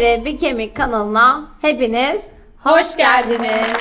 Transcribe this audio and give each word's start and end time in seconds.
deri 0.00 0.24
bir 0.24 0.38
kemik 0.38 0.76
kanalına 0.76 1.48
hepiniz 1.60 2.26
hoş 2.58 2.96
geldiniz. 2.96 3.76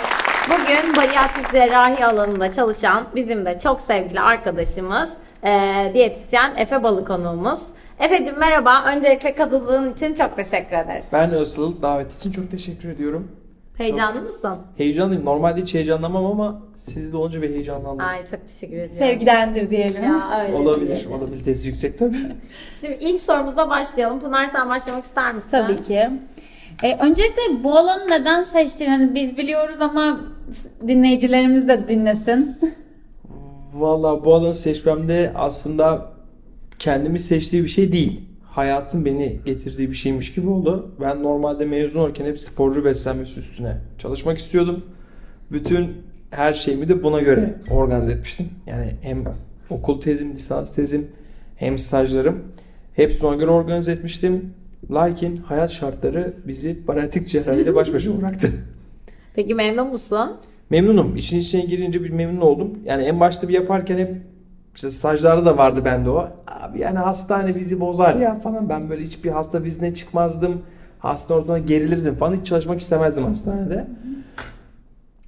Bugün 0.47 0.95
bariyatrik 0.95 1.51
cerrahi 1.51 2.05
alanında 2.05 2.51
çalışan 2.51 3.03
bizim 3.15 3.45
de 3.45 3.57
çok 3.57 3.81
sevgili 3.81 4.19
arkadaşımız 4.19 5.13
e, 5.43 5.91
diyetisyen 5.93 6.55
Efe 6.57 6.83
Balı 6.83 7.05
konuğumuz. 7.05 7.67
Efe'cim 7.99 8.39
merhaba. 8.39 8.83
Öncelikle 8.85 9.35
katıldığın 9.35 9.93
için 9.93 10.13
çok 10.13 10.35
teşekkür 10.35 10.75
ederiz. 10.75 11.09
Ben 11.13 11.29
Asıl 11.31 11.81
davet 11.81 12.15
için 12.15 12.31
çok 12.31 12.51
teşekkür 12.51 12.89
ediyorum. 12.89 13.31
Heyecanlı 13.77 14.21
mısın? 14.21 14.57
Heyecanlıyım. 14.77 15.25
Normalde 15.25 15.61
hiç 15.61 15.73
heyecanlanmam 15.73 16.25
ama 16.25 16.61
sizde 16.75 17.17
olunca 17.17 17.41
bir 17.41 17.49
heyecanlandım. 17.49 18.05
Ay 18.05 18.25
çok 18.25 18.47
teşekkür 18.47 18.75
ediyorum. 18.77 18.95
Sevgidendir 18.97 19.69
diyelim. 19.69 20.03
Ya, 20.03 20.43
öyle 20.45 20.55
Olabilir. 20.55 20.87
diyelim. 20.87 21.11
Olabilitesi 21.11 21.67
yüksek 21.67 21.99
tabii. 21.99 22.17
Şimdi 22.81 22.97
ilk 23.01 23.21
sorumuzla 23.21 23.69
başlayalım. 23.69 24.19
Pınar 24.19 24.47
sen 24.47 24.69
başlamak 24.69 25.03
ister 25.03 25.35
misin? 25.35 25.49
Tabii 25.51 25.81
ki. 25.81 26.09
E, 26.83 26.97
öncelikle 26.99 27.63
bu 27.63 27.77
alanı 27.77 28.09
neden 28.09 28.43
seçtin? 28.43 28.85
Hani 28.85 29.15
biz 29.15 29.37
biliyoruz 29.37 29.81
ama 29.81 30.19
dinleyicilerimiz 30.87 31.67
de 31.67 31.87
dinlesin. 31.87 32.57
Valla 33.73 34.25
bu 34.25 34.35
alanı 34.35 34.55
seçmemde 34.55 35.31
aslında 35.35 36.11
kendimi 36.79 37.19
seçtiği 37.19 37.63
bir 37.63 37.69
şey 37.69 37.91
değil. 37.91 38.21
Hayatın 38.57 39.05
beni 39.05 39.39
getirdiği 39.45 39.89
bir 39.89 39.95
şeymiş 39.95 40.35
gibi 40.35 40.49
oldu. 40.49 40.91
Ben 41.01 41.23
normalde 41.23 41.65
mezun 41.65 41.99
olurken 41.99 42.25
hep 42.25 42.39
sporcu 42.39 42.85
beslenmesi 42.85 43.39
üstüne 43.39 43.77
çalışmak 43.97 44.37
istiyordum. 44.37 44.85
Bütün 45.51 45.87
her 46.29 46.53
şeyimi 46.53 46.89
de 46.89 47.03
buna 47.03 47.21
göre 47.21 47.55
organize 47.71 48.11
etmiştim. 48.11 48.49
Yani 48.65 48.95
hem 49.01 49.23
okul 49.69 50.01
tezim, 50.01 50.31
lisans 50.31 50.75
tezim, 50.75 51.07
hem 51.55 51.77
stajlarım 51.77 52.43
hepsini 52.93 53.27
ona 53.27 53.35
göre 53.35 53.51
organize 53.51 53.91
etmiştim. 53.91 54.53
Lakin 54.91 55.37
hayat 55.37 55.71
şartları 55.71 56.33
bizi 56.47 56.87
bariatrik 56.87 57.27
cerrahiyle 57.27 57.75
baş 57.75 57.93
başa 57.93 58.21
bıraktı. 58.21 58.51
Peki 59.35 59.55
memnun 59.55 59.87
musun? 59.87 60.37
Memnunum. 60.69 61.15
İşin 61.15 61.39
içine 61.39 61.61
girince 61.61 62.03
bir 62.03 62.09
memnun 62.09 62.41
oldum. 62.41 62.79
Yani 62.85 63.03
en 63.03 63.19
başta 63.19 63.47
bir 63.47 63.53
yaparken 63.53 63.97
hep 63.97 64.15
işte 64.77 64.89
stajlarda 64.89 65.45
da 65.45 65.57
vardı 65.57 65.81
bende 65.85 66.09
o. 66.09 66.29
Abi 66.47 66.79
yani 66.79 66.97
hastane 66.97 67.55
bizi 67.55 67.79
bozar 67.79 68.15
ya 68.15 68.39
falan. 68.39 68.69
Ben 68.69 68.89
böyle 68.89 69.03
hiçbir 69.03 69.29
hasta 69.29 69.63
vizine 69.63 69.93
çıkmazdım. 69.93 70.61
Hastane 70.99 71.39
ortamına 71.39 71.59
gerilirdim 71.59 72.15
falan. 72.15 72.35
Hiç 72.35 72.45
çalışmak 72.45 72.79
istemezdim 72.79 73.23
hastanede. 73.23 73.87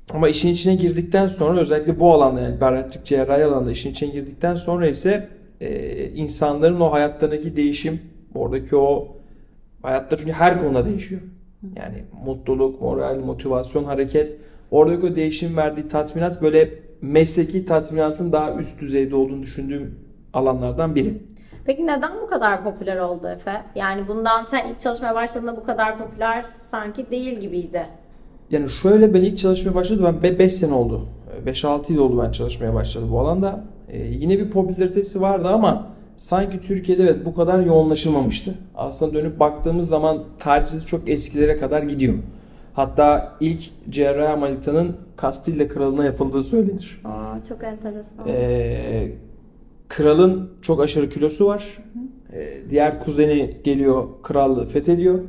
Ama 0.10 0.30
işin 0.30 0.50
içine 0.50 0.76
girdikten 0.76 1.28
sonra 1.28 1.60
özellikle 1.60 2.00
bu 2.00 2.14
alanda 2.14 2.42
yani 2.42 2.62
bariatrik 2.62 3.06
cerrahi 3.06 3.46
alanda 3.46 3.72
işin 3.72 3.92
içine 3.92 4.10
girdikten 4.10 4.56
sonra 4.56 4.88
ise 4.88 5.30
e, 5.62 6.10
insanların 6.10 6.80
o 6.80 6.92
hayatlarındaki 6.92 7.56
değişim, 7.56 8.02
oradaki 8.36 8.76
o 8.76 9.08
hayatta 9.82 10.18
çünkü 10.18 10.32
her 10.32 10.62
konuda 10.62 10.86
değişiyor. 10.86 11.22
Yani 11.76 12.04
mutluluk, 12.26 12.82
moral, 12.82 13.20
motivasyon, 13.20 13.84
hareket. 13.84 14.36
Oradaki 14.72 15.06
o 15.06 15.16
değişim 15.16 15.58
verdiği 15.58 15.88
tatminat 15.88 16.42
böyle 16.42 16.89
mesleki 17.02 17.66
tatminatın 17.66 18.32
daha 18.32 18.56
üst 18.56 18.82
düzeyde 18.82 19.16
olduğunu 19.16 19.42
düşündüğüm 19.42 20.00
alanlardan 20.34 20.96
biri. 20.96 21.24
Peki 21.66 21.84
neden 21.88 22.12
bu 22.22 22.28
kadar 22.28 22.64
popüler 22.64 22.98
oldu 22.98 23.28
Efe? 23.28 23.62
Yani 23.76 24.08
bundan 24.08 24.44
sen 24.44 24.68
ilk 24.68 24.80
çalışmaya 24.80 25.16
başladığında 25.16 25.58
bu 25.58 25.64
kadar 25.64 25.98
popüler 25.98 26.46
sanki 26.62 27.12
değil 27.12 27.40
gibiydi. 27.40 27.86
Yani 28.52 28.70
şöyle 28.70 29.14
ben 29.14 29.22
ilk 29.22 29.38
çalışmaya 29.38 29.76
başladım. 29.76 30.20
Ben 30.24 30.40
5 30.40 30.54
sene 30.54 30.74
oldu. 30.74 31.08
5-6 31.46 31.94
yıl 31.94 32.02
oldu 32.02 32.24
ben 32.26 32.32
çalışmaya 32.32 32.74
başladım 32.74 33.10
bu 33.12 33.20
alanda. 33.20 33.64
Ee, 33.90 33.98
yine 33.98 34.40
bir 34.40 34.52
popülaritesi 34.52 35.22
vardı 35.22 35.48
ama 35.48 35.88
sanki 36.18 36.62
Türkiye'de 36.62 37.04
evet 37.04 37.26
bu 37.26 37.36
kadar 37.36 37.60
yoğunlaşılmamıştı. 37.60 38.54
Aslında 38.76 39.14
dönüp 39.14 39.40
baktığımız 39.40 39.90
zaman 39.90 40.18
tarihi 40.40 40.86
çok 40.86 41.10
eskilere 41.10 41.58
kadar 41.58 41.84
gidiyor. 41.84 42.14
Hatta 42.80 43.34
ilk 43.40 43.60
cerrahi 43.90 44.30
ameliyatının 44.34 44.98
Kastilya 45.16 45.68
kralına 45.68 46.06
yapıldığı 46.06 46.44
söylenir. 46.44 47.02
Aa, 47.06 47.36
çok 47.50 47.64
enteresan. 47.64 48.28
Ee, 48.28 49.12
kralın 49.88 50.50
çok 50.62 50.82
aşırı 50.82 51.10
kilosu 51.10 51.46
var. 51.46 51.78
Ee, 52.34 52.58
diğer 52.70 53.00
kuzeni 53.04 53.58
geliyor 53.64 54.04
krallığı 54.24 54.66
fethediyor. 54.66 55.20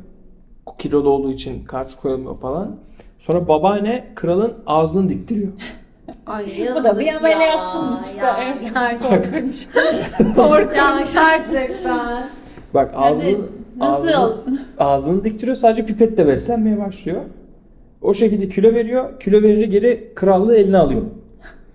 Kilolu 0.77 1.09
olduğu 1.09 1.31
için 1.31 1.63
karşı 1.63 1.97
koyamıyor 1.97 2.39
falan. 2.39 2.75
Sonra 3.19 3.47
babaanne 3.47 4.05
kralın 4.15 4.53
ağzını 4.65 5.09
diktiriyor. 5.09 5.51
Ay 6.25 6.45
Bu 6.79 6.83
da 6.83 6.99
bir 6.99 7.13
ameliyat 7.13 7.55
ya. 7.57 7.65
sonuçta. 7.65 8.25
Ya, 8.27 8.57
Evet. 8.63 8.73
gerçekten. 8.73 9.31
Korkunç. 9.31 9.67
Korkunç 10.35 11.13
gerçekten. 11.13 12.27
Bak 12.73 12.91
ağzını, 12.95 13.37
nasıl 13.77 14.07
ağzını, 14.07 14.65
ağzını 14.79 15.23
diktiriyor 15.23 15.57
sadece 15.57 15.85
pipetle 15.85 16.27
beslenmeye 16.27 16.77
başlıyor. 16.79 17.21
O 18.01 18.13
şekilde 18.13 18.49
kilo 18.49 18.73
veriyor. 18.73 19.19
Kilo 19.19 19.41
verince 19.41 19.65
geri 19.65 20.11
krallığı 20.15 20.55
eline 20.55 20.77
alıyor. 20.77 21.01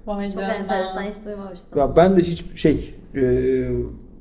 Vay 0.06 0.30
Çok 0.30 0.42
enteresan 0.42 1.02
hiç 1.02 1.24
duymamıştım. 1.24 1.78
Ya 1.78 1.96
ben 1.96 2.16
de 2.16 2.20
hiç 2.20 2.44
şey 2.56 2.94
e, 3.14 3.22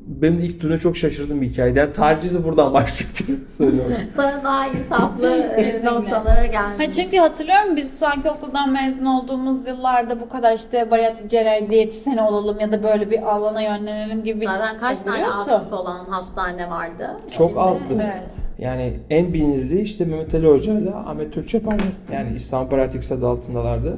benim 0.07 0.39
ilk 0.39 0.61
duyduğumda 0.61 0.77
çok 0.77 0.97
şaşırdığım 0.97 1.41
bir 1.41 1.49
hikayeydi. 1.49 1.79
Yani 1.79 1.93
tacizi 1.93 2.43
buradan 2.43 2.73
başladı 2.73 3.39
söylüyorum. 3.49 3.93
Sana 4.15 4.43
daha 4.43 4.67
insaflı 4.67 5.27
e, 5.37 5.85
noktalara 5.85 6.45
gelmiş. 6.45 6.87
Ha 6.87 6.91
çünkü 6.91 7.17
hatırlıyorum 7.17 7.75
biz 7.75 7.89
sanki 7.93 8.29
okuldan 8.29 8.71
mezun 8.71 9.05
olduğumuz 9.05 9.67
yıllarda 9.67 10.21
bu 10.21 10.29
kadar 10.29 10.53
işte 10.53 10.91
bariyatrik 10.91 11.29
cerrahi 11.29 11.69
diyetisyeni 11.69 12.21
olalım 12.21 12.59
ya 12.59 12.71
da 12.71 12.83
böyle 12.83 13.11
bir 13.11 13.21
alana 13.35 13.61
yönlenelim 13.61 14.23
gibi 14.23 14.45
Zaten 14.45 14.79
kaç 14.79 15.01
tane 15.01 15.19
yoktu. 15.21 15.51
aktif 15.51 15.73
olan 15.73 16.05
hastane 16.05 16.69
vardı? 16.69 17.17
Çok 17.37 17.57
azdı. 17.57 17.93
Evet. 17.93 18.35
Yani 18.59 18.93
en 19.09 19.33
bilinirliği 19.33 19.81
işte 19.81 20.05
Mehmet 20.05 20.35
Ali 20.35 20.47
Hoca 20.47 20.79
ile 20.79 20.93
Ahmet 20.93 21.33
Türkçeper'di. 21.33 21.83
Yani 22.13 22.35
İslam 22.35 22.69
Pratik 22.69 23.11
adı 23.11 23.27
altındalardı. 23.27 23.97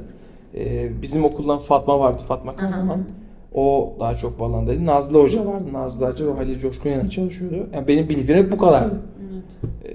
Ee, 0.56 1.02
bizim 1.02 1.26
okuldan 1.26 1.58
Fatma 1.60 2.00
vardı. 2.00 2.22
Fatma 2.28 2.56
Kahraman. 2.56 3.04
O 3.54 3.94
daha 4.00 4.16
çok 4.16 4.40
bu 4.40 4.46
alandaydı. 4.46 4.86
Nazlı 4.86 5.20
Hoca 5.20 5.46
vardı. 5.46 5.74
Nazlı 5.74 6.08
Hoca 6.08 6.30
o 6.30 6.38
Halil 6.38 6.60
Coşkun 6.60 6.90
yanında 6.90 7.10
çalışıyordu. 7.10 7.70
Yani 7.74 7.88
benim 7.88 8.10
bildiğim 8.10 8.52
bu 8.52 8.58
kadardı. 8.58 9.02
Ee, 9.86 9.94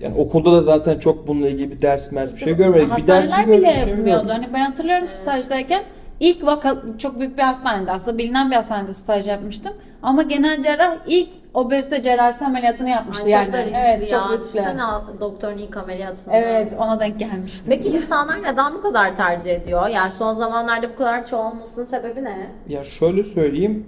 yani 0.00 0.14
okulda 0.16 0.52
da 0.52 0.62
zaten 0.62 0.98
çok 0.98 1.28
bununla 1.28 1.48
ilgili 1.48 1.70
bir 1.70 1.82
ders 1.82 2.12
mers 2.12 2.32
bir 2.34 2.38
şey 2.38 2.56
görmedik. 2.56 2.96
Bir 2.96 3.06
ders 3.06 3.46
bile 3.46 3.58
bir 3.58 3.62
şey 3.62 3.88
yapmıyordu. 3.88 4.28
Hani 4.28 4.48
ben 4.54 4.60
hatırlıyorum 4.60 5.08
stajdayken 5.08 5.82
ilk 6.20 6.46
vaka 6.46 6.76
çok 6.98 7.20
büyük 7.20 7.38
bir 7.38 7.42
hastanede 7.42 7.92
aslında 7.92 8.18
bilinen 8.18 8.50
bir 8.50 8.56
hastanede 8.56 8.94
staj 8.94 9.28
yapmıştım. 9.28 9.72
Ama 10.04 10.22
genel 10.22 10.62
cerrah 10.62 10.96
ilk 11.06 11.28
obezite 11.54 12.02
cerrahisi 12.02 12.44
ameliyatını 12.44 12.88
yapmıştı 12.88 13.24
Ay, 13.24 13.30
yani. 13.30 13.44
çok 13.44 13.54
da 13.54 13.64
riskli 13.64 13.78
evet, 13.78 14.12
ya. 14.12 14.20
çok 14.20 14.32
riskli. 14.32 14.58
Sen 14.60 14.78
al 14.78 15.02
doktorun 15.20 15.58
ilk 15.58 15.76
ameliyatını. 15.76 16.34
Evet, 16.34 16.74
ona 16.78 17.00
denk 17.00 17.18
gelmiştim. 17.18 17.66
Peki 17.68 17.88
insanlar 17.88 18.42
neden 18.42 18.74
bu 18.74 18.80
kadar 18.80 19.16
tercih 19.16 19.50
ediyor? 19.50 19.88
Yani 19.88 20.10
son 20.10 20.34
zamanlarda 20.34 20.92
bu 20.92 20.96
kadar 20.96 21.24
çoğalmasının 21.24 21.84
sebebi 21.86 22.24
ne? 22.24 22.50
Ya 22.68 22.84
şöyle 22.84 23.24
söyleyeyim. 23.24 23.86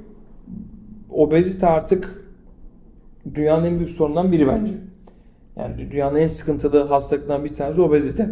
Obezite 1.11 1.67
artık 1.67 2.25
dünyanın 3.35 3.65
en 3.65 3.77
büyük 3.77 3.91
sorunundan 3.91 4.33
biri 4.33 4.49
bence. 4.49 4.73
Yani 5.57 5.91
dünyanın 5.91 6.17
en 6.17 6.29
sıkıntılı 6.29 6.85
hastalıklarından 6.89 7.45
bir 7.45 7.55
tanesi 7.55 7.81
obezite. 7.81 8.29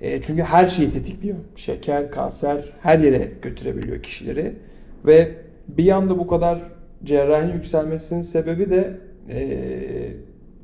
E, 0.00 0.20
çünkü 0.20 0.42
her 0.42 0.66
şeyi 0.66 0.90
tetikliyor. 0.90 1.36
Şeker, 1.56 2.10
kanser 2.10 2.64
her 2.82 2.98
yere 2.98 3.32
götürebiliyor 3.42 4.02
kişileri. 4.02 4.56
Ve 5.06 5.28
bir 5.68 5.84
yanda 5.84 6.18
bu 6.18 6.26
kadar 6.26 6.77
cerrahin 7.04 7.52
yükselmesinin 7.52 8.22
sebebi 8.22 8.70
de 8.70 9.00
e, 9.28 9.48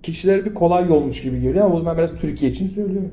kişilere 0.02 0.44
bir 0.44 0.54
kolay 0.54 0.88
yolmuş 0.88 1.22
gibi 1.22 1.40
geliyor 1.40 1.64
ama 1.64 1.74
bunu 1.74 1.86
ben 1.86 1.98
biraz 1.98 2.16
Türkiye 2.16 2.50
için 2.50 2.68
söylüyorum. 2.68 3.12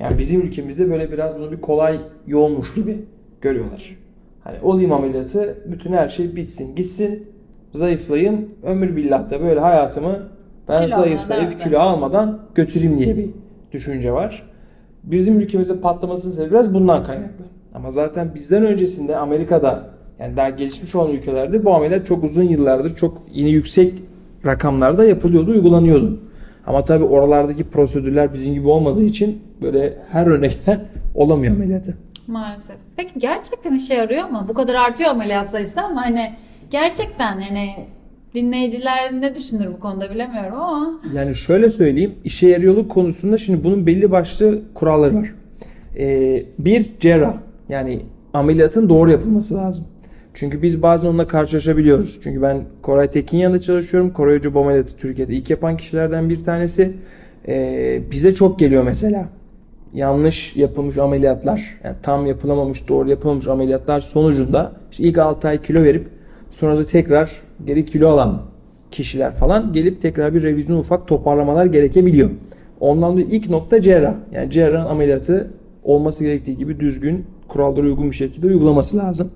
Yani 0.00 0.18
bizim 0.18 0.42
ülkemizde 0.42 0.90
böyle 0.90 1.12
biraz 1.12 1.38
bunu 1.38 1.52
bir 1.52 1.60
kolay 1.60 1.98
yolmuş 2.26 2.74
gibi 2.74 3.04
görüyorlar. 3.40 3.96
Hani 4.44 4.56
olayım 4.62 4.92
ameliyatı, 4.92 5.58
bütün 5.66 5.92
her 5.92 6.08
şey 6.08 6.36
bitsin, 6.36 6.76
gitsin, 6.76 7.26
zayıflayayım, 7.74 8.48
ömür 8.62 8.96
billah 8.96 9.30
da 9.30 9.40
böyle 9.40 9.60
hayatımı 9.60 10.18
ben 10.68 10.86
Kilo 10.86 10.96
zayıflayıp 10.96 11.44
almadan, 11.44 11.64
kilo 11.64 11.78
almadan 11.78 12.40
götüreyim 12.54 12.98
diye 12.98 13.16
bir 13.16 13.30
düşünce 13.72 14.12
var. 14.12 14.42
Bizim 15.04 15.40
ülkemizde 15.40 15.80
patlamasının 15.80 16.32
sebebi 16.32 16.50
biraz 16.50 16.74
bundan 16.74 17.04
kaynaklı. 17.04 17.44
Ama 17.74 17.90
zaten 17.90 18.34
bizden 18.34 18.66
öncesinde 18.66 19.16
Amerika'da 19.16 19.90
yani 20.18 20.36
daha 20.36 20.50
gelişmiş 20.50 20.94
olan 20.94 21.12
ülkelerde 21.12 21.64
bu 21.64 21.74
ameliyat 21.74 22.06
çok 22.06 22.24
uzun 22.24 22.42
yıllardır 22.42 22.96
çok 22.96 23.22
yine 23.32 23.48
yüksek 23.48 23.92
rakamlarda 24.46 25.04
yapılıyordu, 25.04 25.50
uygulanıyordu. 25.50 26.20
Ama 26.66 26.84
tabii 26.84 27.04
oralardaki 27.04 27.64
prosedürler 27.64 28.34
bizim 28.34 28.54
gibi 28.54 28.68
olmadığı 28.68 29.04
için 29.04 29.42
böyle 29.62 29.98
her 30.12 30.26
örnekten 30.26 30.80
olamıyor 31.14 31.54
ameliyatı. 31.54 31.94
Maalesef. 32.26 32.76
Peki 32.96 33.18
gerçekten 33.18 33.74
işe 33.74 33.94
yarıyor 33.94 34.28
mu? 34.28 34.44
Bu 34.48 34.54
kadar 34.54 34.74
artıyor 34.74 35.10
ameliyat 35.10 35.50
sayısı 35.50 35.80
ama 35.80 36.02
hani 36.06 36.32
gerçekten 36.70 37.40
hani 37.40 37.70
dinleyiciler 38.34 39.12
ne 39.20 39.34
düşünür 39.34 39.66
bu 39.72 39.80
konuda 39.80 40.10
bilemiyorum 40.10 40.60
ama. 40.60 41.00
Yani 41.14 41.34
şöyle 41.34 41.70
söyleyeyim, 41.70 42.14
işe 42.24 42.48
yarıyorluk 42.48 42.90
konusunda 42.90 43.38
şimdi 43.38 43.64
bunun 43.64 43.86
belli 43.86 44.10
başlı 44.10 44.62
kuralları 44.74 45.14
var. 45.14 45.34
Ee, 45.98 46.44
bir 46.58 46.86
cerrah, 47.00 47.34
yani 47.68 48.00
ameliyatın 48.34 48.88
doğru 48.88 49.10
yapılması 49.10 49.54
lazım. 49.54 49.86
Çünkü 50.36 50.62
biz 50.62 50.82
bazen 50.82 51.08
onunla 51.08 51.28
karşılaşabiliyoruz. 51.28 52.20
Çünkü 52.22 52.42
ben 52.42 52.64
Koray 52.82 53.10
Tekin 53.10 53.38
yanında 53.38 53.60
çalışıyorum. 53.60 54.12
Koray 54.12 54.38
Hoca 54.38 54.60
ameliyatı 54.60 54.96
Türkiye'de 54.96 55.32
ilk 55.32 55.50
yapan 55.50 55.76
kişilerden 55.76 56.30
bir 56.30 56.44
tanesi. 56.44 56.92
Ee, 57.48 58.02
bize 58.10 58.34
çok 58.34 58.58
geliyor 58.58 58.82
mesela. 58.82 59.28
Yanlış 59.94 60.56
yapılmış 60.56 60.98
ameliyatlar, 60.98 61.80
yani 61.84 61.96
tam 62.02 62.26
yapılamamış, 62.26 62.88
doğru 62.88 63.10
yapılmamış 63.10 63.46
ameliyatlar 63.46 64.00
sonucunda 64.00 64.72
işte 64.90 65.04
ilk 65.04 65.18
6 65.18 65.48
ay 65.48 65.62
kilo 65.62 65.82
verip 65.82 66.08
sonra 66.50 66.78
da 66.78 66.84
tekrar 66.84 67.30
geri 67.66 67.86
kilo 67.86 68.08
alan 68.08 68.42
kişiler 68.90 69.32
falan 69.32 69.72
gelip 69.72 70.02
tekrar 70.02 70.34
bir 70.34 70.42
revizyon 70.42 70.78
ufak 70.78 71.08
toparlamalar 71.08 71.66
gerekebiliyor. 71.66 72.30
Ondan 72.80 73.12
dolayı 73.12 73.26
ilk 73.26 73.50
nokta 73.50 73.80
cerrah. 73.80 74.14
Yani 74.32 74.50
cerrahın 74.50 74.86
ameliyatı 74.86 75.50
olması 75.84 76.24
gerektiği 76.24 76.56
gibi 76.56 76.80
düzgün, 76.80 77.26
kurallara 77.48 77.86
uygun 77.86 78.10
bir 78.10 78.16
şekilde 78.16 78.46
uygulaması 78.46 78.96
lazım. 78.96 79.30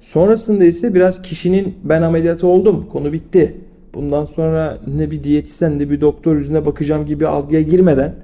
Sonrasında 0.00 0.64
ise 0.64 0.94
biraz 0.94 1.22
kişinin 1.22 1.74
ben 1.84 2.02
ameliyatı 2.02 2.46
oldum, 2.46 2.86
konu 2.92 3.12
bitti. 3.12 3.54
Bundan 3.94 4.24
sonra 4.24 4.78
ne 4.96 5.10
bir 5.10 5.24
diyetisyen 5.24 5.78
ne 5.78 5.90
bir 5.90 6.00
doktor 6.00 6.36
yüzüne 6.36 6.66
bakacağım 6.66 7.06
gibi 7.06 7.26
algıya 7.26 7.62
girmeden 7.62 8.14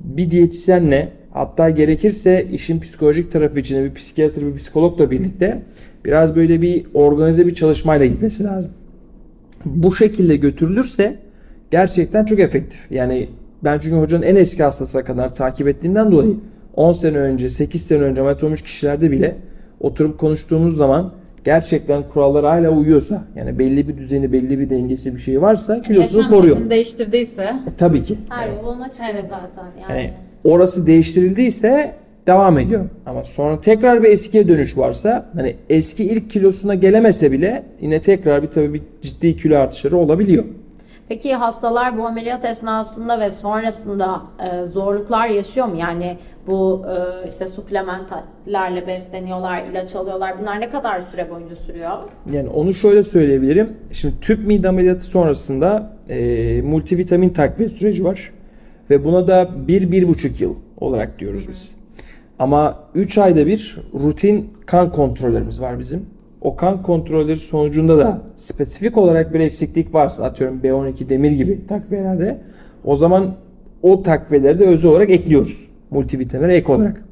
bir 0.00 0.30
diyetisyenle 0.30 1.12
hatta 1.30 1.70
gerekirse 1.70 2.46
işin 2.52 2.80
psikolojik 2.80 3.32
tarafı 3.32 3.60
için 3.60 3.84
bir 3.84 3.94
psikiyatr 3.94 4.40
bir 4.40 4.56
psikologla 4.56 5.10
birlikte 5.10 5.62
biraz 6.04 6.36
böyle 6.36 6.62
bir 6.62 6.84
organize 6.94 7.46
bir 7.46 7.54
çalışmayla 7.54 8.06
gitmesi 8.06 8.44
lazım. 8.44 8.70
Bu 9.64 9.96
şekilde 9.96 10.36
götürülürse 10.36 11.16
gerçekten 11.70 12.24
çok 12.24 12.40
efektif. 12.40 12.80
Yani 12.90 13.28
ben 13.64 13.78
çünkü 13.78 13.96
hocanın 13.96 14.22
en 14.22 14.36
eski 14.36 14.62
hastasına 14.62 15.04
kadar 15.04 15.34
takip 15.34 15.68
ettiğimden 15.68 16.12
dolayı 16.12 16.36
10 16.76 16.92
sene 16.92 17.18
önce, 17.18 17.48
8 17.48 17.86
sene 17.86 18.02
önce 18.02 18.20
ameliyat 18.20 18.44
olmuş 18.44 18.62
kişilerde 18.62 19.10
bile 19.10 19.36
oturup 19.84 20.18
konuştuğumuz 20.18 20.76
zaman 20.76 21.12
gerçekten 21.44 22.02
kurallara 22.02 22.50
hala 22.50 22.70
uyuyorsa 22.70 23.24
yani 23.36 23.58
belli 23.58 23.88
bir 23.88 23.98
düzeni, 23.98 24.32
belli 24.32 24.58
bir 24.58 24.70
dengesi 24.70 25.14
bir 25.14 25.20
şey 25.20 25.42
varsa 25.42 25.82
kilosunu 25.82 26.22
Yaşam 26.22 26.36
koruyor. 26.36 26.54
şeklini 26.56 26.70
değiştirdiyse. 26.70 27.42
E, 27.42 27.76
tabii 27.78 28.02
ki. 28.02 28.16
Her 28.30 28.46
Yani- 28.48 28.56
yoluna 28.62 28.90
çıkıyor 28.90 29.10
Evet. 29.14 29.24
zaten 29.30 29.64
yani. 29.88 30.00
yani 30.00 30.10
orası 30.44 30.86
değiştirildiyse 30.86 31.94
devam 32.26 32.58
ediyor. 32.58 32.84
Ama 33.06 33.24
sonra 33.24 33.60
tekrar 33.60 34.02
bir 34.02 34.08
eskiye 34.08 34.48
dönüş 34.48 34.78
varsa 34.78 35.26
hani 35.36 35.56
eski 35.70 36.04
ilk 36.04 36.30
kilosuna 36.30 36.74
gelemese 36.74 37.32
bile 37.32 37.62
yine 37.80 38.00
tekrar 38.00 38.42
bir 38.42 38.48
tabii 38.48 38.74
bir 38.74 38.82
ciddi 39.02 39.36
kilo 39.36 39.56
artışları 39.58 39.96
olabiliyor. 39.96 40.44
Peki 41.08 41.34
hastalar 41.34 41.98
bu 41.98 42.06
ameliyat 42.06 42.44
esnasında 42.44 43.20
ve 43.20 43.30
sonrasında 43.30 44.22
e, 44.52 44.64
zorluklar 44.64 45.28
yaşıyor 45.28 45.66
mu? 45.66 45.76
Yani 45.80 46.16
bu 46.46 46.84
e, 46.86 47.28
işte 47.28 47.48
suplementlerle 47.48 48.86
besleniyorlar, 48.86 49.62
ilaç 49.72 49.96
alıyorlar. 49.96 50.40
Bunlar 50.40 50.60
ne 50.60 50.70
kadar 50.70 51.00
süre 51.00 51.30
boyunca 51.30 51.56
sürüyor? 51.56 51.98
Yani 52.32 52.48
onu 52.48 52.74
şöyle 52.74 53.02
söyleyebilirim. 53.02 53.72
Şimdi 53.92 54.20
tüp 54.20 54.46
mide 54.46 54.68
ameliyatı 54.68 55.04
sonrasında 55.04 55.96
e, 56.08 56.62
multivitamin 56.62 57.30
takviye 57.30 57.68
süreci 57.68 58.04
var. 58.04 58.32
Ve 58.90 59.04
buna 59.04 59.28
da 59.28 59.42
1-1,5 59.68 60.42
yıl 60.42 60.54
olarak 60.80 61.18
diyoruz 61.18 61.48
biz. 61.48 61.76
Ama 62.38 62.78
3 62.94 63.18
ayda 63.18 63.46
bir 63.46 63.76
rutin 63.94 64.50
kan 64.66 64.92
kontrollerimiz 64.92 65.60
var 65.60 65.78
bizim. 65.78 66.06
O 66.40 66.56
kan 66.56 66.82
kontrolleri 66.82 67.38
sonucunda 67.38 67.98
da 67.98 68.22
spesifik 68.36 68.98
olarak 68.98 69.34
bir 69.34 69.40
eksiklik 69.40 69.94
varsa 69.94 70.24
atıyorum 70.24 70.60
B12 70.62 71.08
demir 71.08 71.30
gibi 71.30 71.66
takviyelerde 71.66 72.38
o 72.84 72.96
zaman 72.96 73.34
o 73.82 74.02
takviyeleri 74.02 74.58
de 74.58 74.66
özel 74.66 74.90
olarak 74.90 75.10
ekliyoruz. 75.10 75.73
Multivitamin 75.90 76.48
ek 76.48 76.72
olarak. 76.72 77.04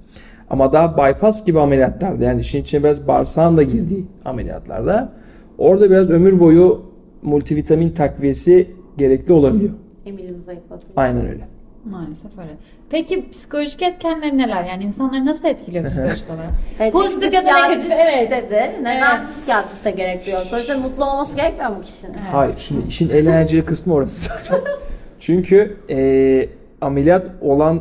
Ama 0.51 0.73
daha 0.73 0.97
bypass 0.99 1.47
gibi 1.47 1.61
ameliyatlarda 1.61 2.25
yani 2.25 2.41
işin 2.41 2.63
içine 2.63 2.85
biraz 2.85 3.09
bağırsağın 3.09 3.57
da 3.57 3.63
girdiği 3.63 4.07
ameliyatlarda 4.25 5.13
orada 5.59 5.91
biraz 5.91 6.11
ömür 6.11 6.41
boyu 6.41 6.83
multivitamin 7.23 7.91
takviyesi 7.91 8.71
gerekli 8.99 9.33
olabiliyor. 9.33 9.73
Emilim 10.07 10.43
zayıflatıyor. 10.43 10.93
Aynen 10.97 11.27
öyle. 11.27 11.49
Maalesef 11.91 12.39
öyle. 12.39 12.57
Peki 12.91 13.31
psikolojik 13.31 13.83
etkenleri 13.83 14.39
neler? 14.39 14.65
Yani 14.65 14.85
insanları 14.85 15.27
nasıl 15.27 15.49
etkiliyor 15.49 15.85
psikolojik 15.89 16.31
olarak? 16.31 16.51
Evet, 16.81 16.93
Pozitif 16.93 17.33
ya 17.35 17.45
da 17.47 17.67
negatif. 17.69 17.93
Evet. 17.93 18.31
dedi. 18.31 18.71
Neden 18.81 19.19
Evet. 19.19 19.29
psikiyatriste 19.31 19.91
gerekiyor? 19.91 20.43
Sonuçta 20.43 20.79
mutlu 20.79 21.05
olması 21.05 21.37
gerekmiyor 21.37 21.71
mu 21.71 21.83
kişinin? 21.83 22.15
Hayır 22.33 22.55
şimdi 22.59 22.87
işin 22.89 23.11
eğlenceli 23.11 23.65
kısmı 23.65 23.95
orası 23.95 24.29
zaten. 24.49 24.61
Çünkü 25.21 25.77
e, 25.91 26.49
ameliyat 26.81 27.27
olan 27.41 27.81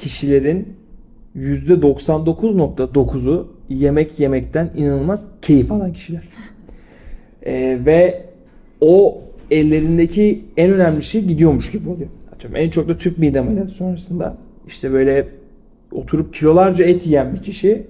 kişilerin 0.00 0.68
%99.9'u 1.36 3.48
yemek 3.68 4.20
yemekten 4.20 4.70
inanılmaz 4.76 5.28
keyif 5.42 5.72
alan 5.72 5.92
kişiler. 5.92 6.22
E, 7.42 7.78
ve 7.86 8.24
o 8.80 9.20
ellerindeki 9.50 10.44
en 10.56 10.70
önemli 10.70 11.02
şey 11.02 11.24
gidiyormuş 11.24 11.70
gibi 11.70 11.88
oluyor. 11.88 12.08
Atıyorum 12.32 12.56
en 12.56 12.70
çok 12.70 12.88
da 12.88 12.96
tüp 12.96 13.18
mide 13.18 13.40
ameliyatı 13.40 13.70
sonrasında 13.70 14.36
işte 14.66 14.92
böyle 14.92 15.28
oturup 15.92 16.34
kilolarca 16.34 16.84
et 16.84 17.06
yiyen 17.06 17.34
bir 17.34 17.42
kişi 17.42 17.86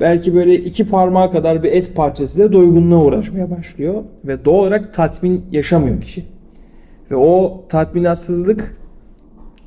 belki 0.00 0.34
böyle 0.34 0.54
iki 0.54 0.88
parmağı 0.88 1.32
kadar 1.32 1.62
bir 1.62 1.72
et 1.72 1.94
parçasıyla 1.94 2.52
doygunluğa 2.52 3.04
uğraşmaya 3.04 3.50
başlıyor 3.50 4.04
ve 4.24 4.44
doğal 4.44 4.58
olarak 4.58 4.94
tatmin 4.94 5.44
yaşamıyor 5.52 6.00
kişi. 6.00 6.24
Ve 7.10 7.16
o 7.16 7.64
tatminatsızlık 7.68 8.79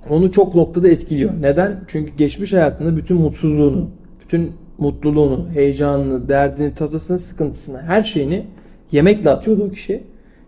onu 0.10 0.32
çok 0.32 0.56
noktada 0.56 0.88
etkiliyor. 0.88 1.32
Neden? 1.42 1.80
Çünkü 1.88 2.12
geçmiş 2.18 2.54
hayatında 2.54 2.98
bütün 2.98 3.18
mutsuzluğunu, 3.18 3.90
bütün 4.22 4.52
mutluluğunu, 4.78 5.50
heyecanını, 5.54 6.30
derdini, 6.30 6.74
tasasını, 6.74 7.18
sıkıntısını, 7.18 7.82
her 7.82 8.04
şeyini 8.04 8.46
yemekle 8.92 9.30
atıyordu 9.30 9.64
o 9.64 9.70
kişi. 9.72 10.04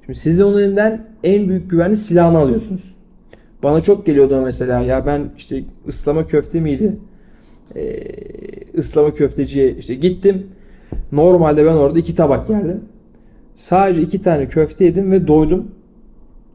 Şimdi 0.06 0.20
siz 0.20 0.40
de 0.40 0.46
onun 0.46 0.62
elinden 0.62 1.08
en 1.24 1.50
büyük 1.50 1.72
güvenli 1.72 1.98
silahını 1.98 2.38
alıyorsunuz. 2.38 2.96
Bana 3.64 3.82
çok 3.82 4.06
geliyordu 4.06 4.42
mesela 4.42 4.82
ya 4.82 5.06
ben 5.06 5.30
işte 5.38 5.64
ıslama 5.88 6.28
köfte 6.28 6.60
miydi? 6.60 6.98
Ee, 7.76 8.04
ıslama 8.78 9.14
köfteciye 9.14 9.76
işte 9.76 9.96
gittim. 9.96 10.48
Normalde 11.12 11.66
ben 11.66 11.74
orada 11.74 12.00
iki 12.00 12.16
tabak 12.16 12.50
yerdim. 12.50 12.82
Sadece 13.56 14.02
iki 14.02 14.22
tane 14.22 14.48
köfte 14.48 14.86
yedim 14.86 15.12
ve 15.12 15.28
doydum. 15.28 15.72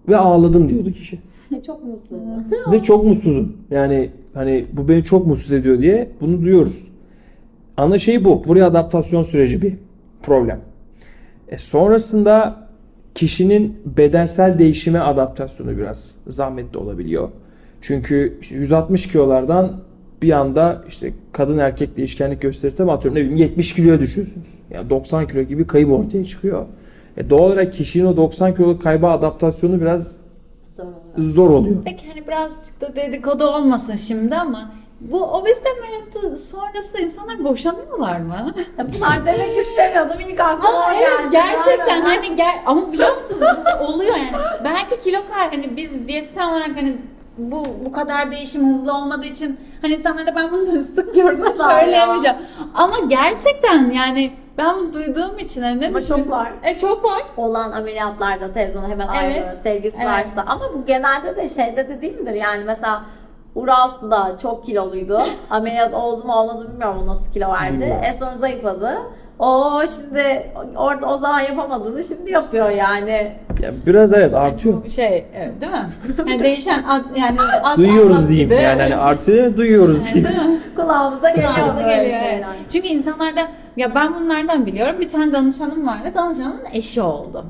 Ve 0.08 0.16
ağladım 0.16 0.68
diyordu 0.68 0.92
kişi. 0.92 1.18
Çok 1.66 1.84
mutsuz. 1.84 2.20
Ve 2.72 2.82
çok 2.82 3.04
mutsuzum. 3.04 3.56
Yani 3.70 4.10
hani 4.34 4.66
bu 4.72 4.88
beni 4.88 5.04
çok 5.04 5.26
mutsuz 5.26 5.52
ediyor 5.52 5.80
diye 5.80 6.10
bunu 6.20 6.42
duyuyoruz. 6.42 6.88
Ana 7.76 7.98
şey 7.98 8.24
bu. 8.24 8.44
Buraya 8.44 8.66
adaptasyon 8.66 9.22
süreci 9.22 9.62
bir 9.62 9.74
problem. 10.22 10.60
E 11.48 11.58
sonrasında 11.58 12.68
kişinin 13.14 13.76
bedensel 13.96 14.58
değişime 14.58 14.98
adaptasyonu 14.98 15.76
biraz 15.76 16.14
zahmetli 16.26 16.78
olabiliyor. 16.78 17.28
Çünkü 17.80 18.38
işte 18.40 18.56
160 18.56 19.12
kilolardan 19.12 19.80
bir 20.22 20.32
anda 20.32 20.84
işte 20.88 21.12
kadın 21.32 21.58
erkek 21.58 21.96
değişkenlik 21.96 22.40
gösterirse 22.40 22.84
atıyorum 22.84 23.20
ne 23.20 23.24
bileyim 23.24 23.36
70 23.36 23.74
kiloya 23.74 24.00
düşüyorsunuz. 24.00 24.48
Yani 24.70 24.90
90 24.90 25.26
kilo 25.26 25.42
gibi 25.42 25.66
kayıp 25.66 25.90
ortaya 25.90 26.24
çıkıyor. 26.24 26.66
E 27.16 27.30
doğal 27.30 27.42
olarak 27.42 27.72
kişinin 27.72 28.04
o 28.04 28.16
90 28.16 28.54
kiloluk 28.54 28.82
kayba 28.82 29.12
adaptasyonu 29.12 29.80
biraz 29.80 30.18
Zor 30.76 30.84
oluyor. 30.84 31.18
zor 31.18 31.50
oluyor. 31.50 31.76
Peki 31.84 32.08
hani 32.08 32.26
birazcık 32.26 32.80
da 32.80 32.96
dedikodu 32.96 33.46
olmasın 33.46 33.94
şimdi 33.94 34.36
ama 34.36 34.70
bu 35.00 35.24
obezite 35.24 35.68
ameliyatı 35.78 36.38
sonrası 36.44 36.98
insanlar 37.00 37.44
boşanıyorlar 37.44 38.16
mı? 38.20 38.52
Ya 38.78 38.86
Bunlar 38.86 39.26
demek 39.26 39.58
istemiyordum. 39.58 40.20
İlk 40.28 40.40
aklıma 40.40 40.68
Ama 40.68 40.94
evet 40.94 41.08
geldi. 41.08 41.32
gerçekten 41.32 42.04
Aynen. 42.04 42.04
hani 42.22 42.36
gel 42.36 42.62
ama 42.66 42.92
biliyor 42.92 43.16
musunuz 43.16 43.40
bu 43.80 43.84
oluyor 43.84 44.16
yani. 44.16 44.32
Belki 44.64 45.00
kilo 45.04 45.18
kay 45.34 45.50
hani 45.50 45.76
biz 45.76 46.08
diyetisyen 46.08 46.48
olarak 46.48 46.76
hani 46.76 46.96
bu 47.38 47.66
bu 47.84 47.92
kadar 47.92 48.32
değişim 48.32 48.74
hızlı 48.74 48.94
olmadığı 48.94 49.26
için 49.26 49.60
hani 49.82 49.94
insanlara 49.94 50.36
ben 50.36 50.50
bunu 50.52 50.66
da 50.66 50.82
sık 50.82 51.14
gördüm 51.14 51.44
söyleyemeyeceğim. 51.56 52.36
Ama 52.74 52.94
gerçekten 53.08 53.90
yani 53.90 54.32
ben 54.60 54.76
bunu 54.78 54.92
duyduğum 54.92 55.38
için 55.38 55.62
hani 55.62 55.80
ne 55.80 55.86
Ama 55.88 56.00
çok 56.02 56.30
var. 56.30 56.52
E 56.62 56.76
çok 56.76 57.04
var. 57.04 57.22
olan 57.36 57.72
ameliyatlarda 57.72 58.52
televizyona 58.52 58.88
hemen 58.88 59.06
Evet. 59.08 59.16
ayrılıyor 59.16 59.52
sevgisi 59.62 59.96
Evet. 59.96 60.06
varsa. 60.06 60.44
Ama 60.48 60.64
bu 60.74 60.84
genelde 60.86 61.36
de 61.36 61.48
şeyde 61.48 61.88
de 61.88 62.02
değildir. 62.02 62.34
Yani 62.34 62.64
mesela 62.64 63.02
Uras 63.54 64.02
da 64.02 64.36
çok 64.42 64.64
kiloluydu. 64.64 65.22
Ameliyat 65.50 65.94
oldu 65.94 66.24
mu 66.26 66.34
olmadı 66.34 66.68
bilmiyorum 66.72 67.00
o 67.04 67.06
nasıl 67.06 67.32
kilo 67.32 67.52
verdi. 67.52 67.72
Bilmiyorum. 67.72 68.02
E 68.04 68.12
sonra 68.12 68.36
zayıfladı. 68.38 68.98
O 69.40 69.82
şimdi 69.86 70.42
orada 70.76 71.06
o 71.06 71.16
zaman 71.16 71.40
yapamadığını 71.40 72.04
şimdi 72.04 72.30
yapıyor 72.30 72.70
yani. 72.70 73.32
Ya 73.62 73.72
biraz 73.86 74.12
evet 74.12 74.34
artıyor. 74.34 74.84
Bir 74.84 74.90
şey 74.90 75.26
evet, 75.34 75.60
değil 75.60 75.72
mi? 75.72 75.88
Yani 76.30 76.42
değişen 76.42 76.82
ad, 76.82 77.02
yani 77.16 77.38
ad, 77.62 77.76
Duyuyoruz 77.76 78.28
diyeyim. 78.28 78.48
gibi. 78.48 78.62
Yani 78.62 78.82
hani 78.82 78.96
artıyor 78.96 79.36
değil 79.36 79.48
mi? 79.48 79.56
Duyuyoruz 79.56 80.14
diyeyim. 80.14 80.60
Kulağımıza 80.76 81.30
geliyor 81.30 81.54
Kulağımıza 81.54 81.82
geliyor. 81.82 82.20
şeyler. 82.20 82.48
Çünkü 82.72 82.88
insanlarda 82.88 83.40
ya 83.76 83.94
ben 83.94 84.14
bunlardan 84.14 84.66
biliyorum. 84.66 84.96
Bir 85.00 85.08
tane 85.08 85.32
danışanım 85.32 85.86
vardı. 85.86 86.12
Danışanımın 86.14 86.64
eşi 86.72 87.02
oldu. 87.02 87.44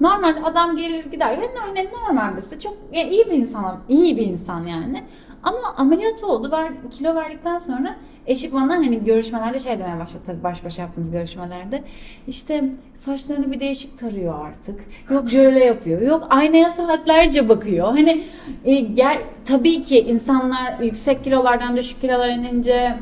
Normalde 0.00 0.40
adam 0.44 0.76
gelir 0.76 1.04
gider. 1.04 1.38
Yani 1.76 1.88
normal 2.02 2.32
birisi. 2.32 2.60
Çok 2.60 2.76
ya 2.92 3.02
iyi 3.02 3.26
bir 3.26 3.32
insan. 3.32 3.76
iyi 3.88 4.16
bir 4.16 4.26
insan 4.26 4.66
yani. 4.66 5.04
Ama 5.42 5.74
ameliyat 5.76 6.24
oldu. 6.24 6.50
Ver, 6.52 6.72
kilo 6.90 7.14
verdikten 7.14 7.58
sonra 7.58 7.96
eşi 8.26 8.52
bana 8.52 8.74
hani 8.74 9.04
görüşmelerde 9.04 9.58
şey 9.58 9.78
demeye 9.78 9.98
başladı 9.98 10.22
tabii 10.26 10.42
baş 10.42 10.64
başa 10.64 10.82
yaptığınız 10.82 11.10
görüşmelerde. 11.10 11.82
İşte 12.28 12.64
saçlarını 12.94 13.52
bir 13.52 13.60
değişik 13.60 13.98
tarıyor 13.98 14.46
artık. 14.46 14.80
Yok 15.10 15.30
şöyle 15.30 15.64
yapıyor. 15.64 16.00
Yok 16.00 16.26
aynaya 16.30 16.70
saatlerce 16.70 17.48
bakıyor. 17.48 17.86
Hani 17.88 18.24
e, 18.64 18.74
gel 18.80 19.18
tabii 19.44 19.82
ki 19.82 19.98
insanlar 20.00 20.78
yüksek 20.82 21.24
kilolardan 21.24 21.76
düşük 21.76 22.00
kilolara 22.00 22.32
inince 22.32 22.94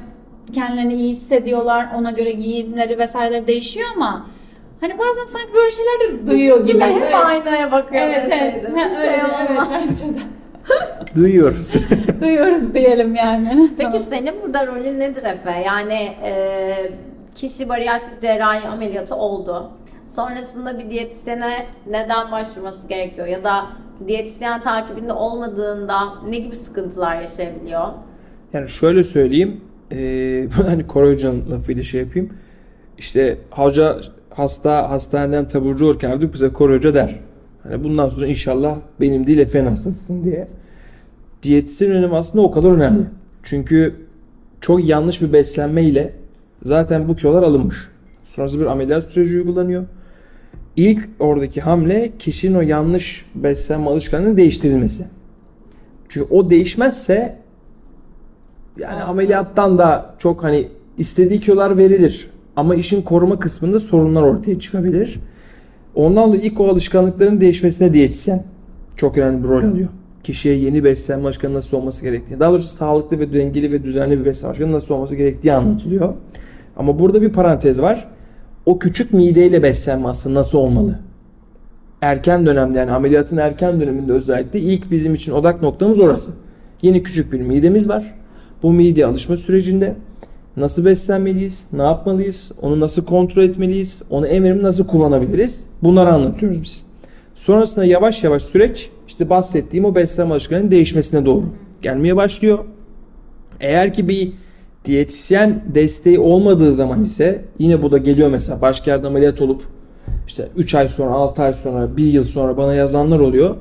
kendilerini 0.54 0.94
iyi 0.94 1.10
hissediyorlar. 1.10 1.86
Ona 1.96 2.10
göre 2.10 2.30
giyimleri 2.32 2.98
vesaireleri 2.98 3.46
değişiyor 3.46 3.88
ama 3.96 4.26
hani 4.80 4.98
bazen 4.98 5.24
sanki 5.32 5.54
böyle 5.54 5.70
şeyler 5.70 6.22
de 6.22 6.26
duyuyor 6.26 6.60
gibi. 6.66 6.72
Yine 6.76 6.86
hep 6.94 7.02
Evet. 7.02 7.14
aynaya 7.14 7.72
bakıyor. 7.72 8.02
Evet 8.02 8.28
evet. 8.42 8.64
mesela. 8.74 9.22
Ha, 9.28 9.42
Bir 9.48 9.54
şey 9.56 9.56
evet, 9.56 9.68
bence 9.88 10.14
de. 10.14 10.22
Duyuyoruz. 11.16 11.74
Duyuyoruz 12.20 12.74
diyelim 12.74 13.14
yani. 13.14 13.70
Peki 13.78 13.90
Tamam. 13.90 14.06
senin 14.08 14.34
burada 14.42 14.66
rolün 14.66 15.00
nedir 15.00 15.22
Efe? 15.24 15.50
Yani 15.66 16.12
e, 16.24 16.74
kişi 17.34 17.68
bariyatrik 17.68 18.20
cerrahi 18.20 18.68
ameliyatı 18.68 19.14
oldu. 19.14 19.70
Sonrasında 20.04 20.78
bir 20.78 20.90
diyetisyene 20.90 21.66
neden 21.90 22.32
başvurması 22.32 22.88
gerekiyor? 22.88 23.26
Ya 23.26 23.44
da 23.44 23.66
diyetisyen 24.08 24.60
takibinde 24.60 25.12
olmadığında 25.12 26.14
ne 26.28 26.38
gibi 26.38 26.54
sıkıntılar 26.54 27.20
yaşayabiliyor? 27.20 27.88
Yani 28.52 28.68
şöyle 28.68 29.04
söyleyeyim. 29.04 29.60
Eee 29.90 30.48
hani 30.66 30.86
Koray 30.86 31.12
Hoca'nın 31.12 31.50
lafıyla 31.50 31.82
şey 31.82 32.00
yapayım. 32.00 32.32
İşte 32.98 33.38
hoca 33.50 33.96
hasta 34.30 34.90
hastaneden 34.90 35.48
taburcu 35.48 35.84
olurken 35.86 36.32
bize 36.32 36.52
Koray 36.52 36.76
Hoca 36.76 36.94
der. 36.94 37.14
Hani 37.68 37.84
bundan 37.84 38.08
sonra 38.08 38.26
inşallah 38.26 38.76
benim 39.00 39.26
değil 39.26 39.38
Efe'nin 39.38 39.66
hastasısın 39.66 40.24
diye. 40.24 40.46
Diyetisyen 41.42 41.92
önemi 41.92 42.16
aslında 42.16 42.44
o 42.44 42.50
kadar 42.50 42.70
önemli. 42.70 43.04
Çünkü 43.42 43.94
çok 44.60 44.88
yanlış 44.88 45.22
bir 45.22 45.32
beslenme 45.32 45.84
ile 45.84 46.12
zaten 46.62 47.08
bu 47.08 47.16
kilolar 47.16 47.42
alınmış. 47.42 47.76
Sonrasında 48.24 48.62
bir 48.62 48.66
ameliyat 48.66 49.04
süreci 49.04 49.36
uygulanıyor. 49.36 49.84
İlk 50.76 51.08
oradaki 51.18 51.60
hamle 51.60 52.12
kişinin 52.18 52.54
o 52.54 52.60
yanlış 52.60 53.26
beslenme 53.34 53.90
alışkanlığının 53.90 54.36
değiştirilmesi. 54.36 55.06
Çünkü 56.08 56.34
o 56.34 56.50
değişmezse 56.50 57.38
yani 58.78 59.02
ameliyattan 59.02 59.78
da 59.78 60.14
çok 60.18 60.44
hani 60.44 60.68
istediği 60.98 61.40
kilolar 61.40 61.76
verilir. 61.76 62.30
Ama 62.56 62.74
işin 62.74 63.02
koruma 63.02 63.38
kısmında 63.38 63.78
sorunlar 63.78 64.22
ortaya 64.22 64.58
çıkabilir. 64.58 65.20
Ondan 65.94 66.28
dolayı 66.28 66.42
ilk 66.42 66.60
o 66.60 66.68
alışkanlıkların 66.68 67.40
değişmesine 67.40 67.92
diyetisyen 67.92 68.44
çok 68.96 69.18
önemli 69.18 69.44
bir 69.44 69.48
rol 69.48 69.64
alıyor. 69.64 69.88
Kişiye 70.24 70.54
yeni 70.54 70.84
beslenme 70.84 71.24
alışkanlığı 71.24 71.56
nasıl 71.56 71.76
olması 71.76 72.04
gerektiği, 72.04 72.40
daha 72.40 72.50
doğrusu 72.50 72.68
sağlıklı 72.68 73.18
ve 73.18 73.32
dengeli 73.32 73.72
ve 73.72 73.84
düzenli 73.84 74.20
bir 74.20 74.24
beslenme 74.24 74.50
alışkanlığı 74.50 74.74
nasıl 74.74 74.94
olması 74.94 75.16
gerektiği 75.16 75.52
anlatılıyor. 75.52 76.14
Ama 76.76 76.98
burada 76.98 77.22
bir 77.22 77.32
parantez 77.32 77.80
var. 77.80 78.08
O 78.66 78.78
küçük 78.78 79.12
mideyle 79.12 79.62
beslenme 79.62 80.08
aslında 80.08 80.40
nasıl 80.40 80.58
olmalı? 80.58 80.98
Erken 82.00 82.46
dönemde 82.46 82.78
yani 82.78 82.90
ameliyatın 82.90 83.36
erken 83.36 83.80
döneminde 83.80 84.12
özellikle 84.12 84.60
ilk 84.60 84.90
bizim 84.90 85.14
için 85.14 85.32
odak 85.32 85.62
noktamız 85.62 86.00
orası. 86.00 86.32
Yeni 86.82 87.02
küçük 87.02 87.32
bir 87.32 87.40
midemiz 87.40 87.88
var. 87.88 88.14
Bu 88.62 88.72
mide 88.72 89.06
alışma 89.06 89.36
sürecinde 89.36 89.94
nasıl 90.60 90.84
beslenmeliyiz, 90.84 91.66
ne 91.72 91.82
yapmalıyız, 91.82 92.52
onu 92.62 92.80
nasıl 92.80 93.04
kontrol 93.04 93.42
etmeliyiz, 93.42 94.02
onu 94.10 94.26
eminim 94.26 94.62
nasıl 94.62 94.86
kullanabiliriz 94.86 95.64
bunları 95.82 96.12
anlatıyoruz 96.12 96.62
biz. 96.62 96.82
Sonrasında 97.34 97.84
yavaş 97.84 98.24
yavaş 98.24 98.42
süreç 98.42 98.90
işte 99.08 99.30
bahsettiğim 99.30 99.84
o 99.84 99.94
beslenme 99.94 100.32
alışkanlığının 100.32 100.70
değişmesine 100.70 101.24
doğru 101.24 101.44
gelmeye 101.82 102.16
başlıyor. 102.16 102.58
Eğer 103.60 103.94
ki 103.94 104.08
bir 104.08 104.32
diyetisyen 104.84 105.62
desteği 105.74 106.18
olmadığı 106.18 106.74
zaman 106.74 107.02
ise 107.02 107.44
yine 107.58 107.82
bu 107.82 107.92
da 107.92 107.98
geliyor 107.98 108.30
mesela 108.30 108.60
başka 108.60 108.90
yerde 108.90 109.06
ameliyat 109.06 109.40
olup 109.40 109.62
işte 110.26 110.48
3 110.56 110.74
ay 110.74 110.88
sonra 110.88 111.10
6 111.10 111.42
ay 111.42 111.52
sonra 111.52 111.96
1 111.96 112.04
yıl 112.04 112.24
sonra 112.24 112.56
bana 112.56 112.74
yazanlar 112.74 113.20
oluyor. 113.20 113.56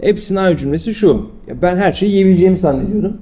Hepsinin 0.00 0.38
aynı 0.38 0.56
cümlesi 0.56 0.94
şu. 0.94 1.26
Ya 1.46 1.62
ben 1.62 1.76
her 1.76 1.92
şeyi 1.92 2.12
yiyebileceğimi 2.12 2.56
zannediyordum. 2.56 3.16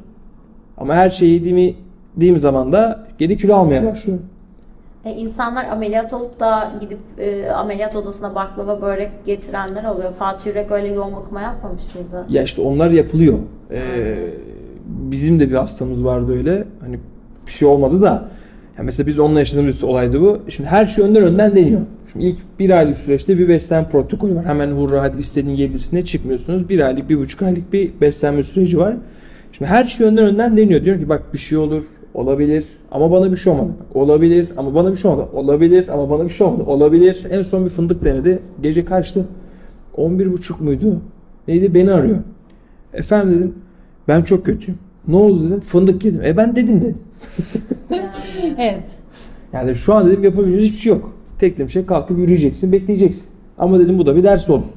Ama 0.76 0.94
her 0.94 1.10
şeyi 1.10 1.32
yediğimi 1.32 1.74
yediğim 2.16 2.38
zaman 2.38 2.72
da 2.72 3.06
geri 3.18 3.36
kilo 3.36 3.54
almaya 3.54 3.86
başlıyorum. 3.86 4.24
E, 5.04 5.12
insanlar 5.12 5.64
ameliyat 5.64 6.12
olup 6.12 6.40
da 6.40 6.72
gidip 6.80 6.98
e, 7.18 7.50
ameliyat 7.50 7.96
odasına 7.96 8.34
baklava 8.34 8.82
börek 8.82 9.10
getirenler 9.26 9.84
oluyor. 9.84 10.12
Fatih 10.12 10.46
Yürek 10.46 10.70
öyle 10.70 10.88
yoğun 10.88 11.16
bakıma 11.16 11.40
yapmamış 11.40 11.94
mıydı? 11.94 12.26
Ya 12.28 12.42
işte 12.42 12.62
onlar 12.62 12.90
yapılıyor. 12.90 13.38
Ee, 13.70 14.16
bizim 14.86 15.40
de 15.40 15.50
bir 15.50 15.54
hastamız 15.54 16.04
vardı 16.04 16.32
öyle. 16.32 16.64
Hani 16.80 16.98
bir 17.46 17.50
şey 17.52 17.68
olmadı 17.68 18.02
da. 18.02 18.28
Ya 18.78 18.84
mesela 18.84 19.06
biz 19.06 19.18
onunla 19.18 19.38
yaşadığımız 19.38 19.82
bir 19.82 19.86
olaydı 19.86 20.20
bu. 20.20 20.38
Şimdi 20.48 20.68
her 20.68 20.86
şey 20.86 21.04
önden 21.04 21.22
önden 21.22 21.56
deniyor. 21.56 21.80
Şimdi 22.12 22.24
ilk 22.24 22.36
bir 22.58 22.70
aylık 22.70 22.96
süreçte 22.96 23.38
bir 23.38 23.48
beslenme 23.48 23.88
protokolü 23.88 24.34
var. 24.34 24.44
Hemen 24.44 24.70
hurra 24.70 25.02
hadi 25.02 25.18
istediğin 25.18 25.56
yiyebilirsin 25.56 25.92
diye 25.92 26.04
çıkmıyorsunuz. 26.04 26.68
Bir 26.68 26.80
aylık, 26.80 27.10
bir 27.10 27.18
buçuk 27.18 27.42
aylık 27.42 27.72
bir 27.72 27.90
beslenme 28.00 28.42
süreci 28.42 28.78
var. 28.78 28.96
Şimdi 29.52 29.70
her 29.70 29.84
şey 29.84 30.06
önden 30.06 30.24
önden 30.24 30.56
deniyor. 30.56 30.84
Diyor 30.84 30.98
ki 30.98 31.08
bak 31.08 31.22
bir 31.32 31.38
şey 31.38 31.58
olur, 31.58 31.84
olabilir 32.18 32.64
ama 32.90 33.10
bana 33.10 33.32
bir 33.32 33.36
şey 33.36 33.52
olmadı. 33.52 33.72
Olabilir 33.94 34.48
ama 34.56 34.74
bana 34.74 34.90
bir 34.90 34.96
şey 34.96 35.10
olmadı. 35.10 35.28
Olabilir 35.32 35.88
ama 35.88 36.10
bana 36.10 36.24
bir 36.24 36.30
şey 36.30 36.46
olmadı. 36.46 36.62
Olabilir. 36.66 37.26
En 37.30 37.42
son 37.42 37.64
bir 37.64 37.70
fındık 37.70 38.04
denedi. 38.04 38.38
Gece 38.62 38.84
kaçtı? 38.84 39.24
11 39.96 40.32
buçuk 40.32 40.60
muydu? 40.60 41.00
Neydi? 41.48 41.74
Beni 41.74 41.92
arıyor. 41.92 42.18
Efendim 42.94 43.38
dedim. 43.38 43.54
Ben 44.08 44.22
çok 44.22 44.46
kötüyüm. 44.46 44.78
Ne 45.08 45.16
oldu 45.16 45.46
dedim. 45.46 45.60
Fındık 45.60 46.04
yedim. 46.04 46.24
E 46.24 46.36
ben 46.36 46.56
dedim 46.56 46.80
dedim. 46.80 46.98
Evet. 48.58 48.84
Yani 49.52 49.74
şu 49.74 49.94
an 49.94 50.06
dedim 50.06 50.24
yapabileceğiniz 50.24 50.66
hiçbir 50.66 50.78
şey 50.78 50.92
yok. 50.92 51.12
Tek 51.38 51.70
şey 51.70 51.86
kalkıp 51.86 52.18
yürüyeceksin, 52.18 52.72
bekleyeceksin. 52.72 53.30
Ama 53.58 53.78
dedim 53.78 53.98
bu 53.98 54.06
da 54.06 54.16
bir 54.16 54.24
ders 54.24 54.50
olsun. 54.50 54.72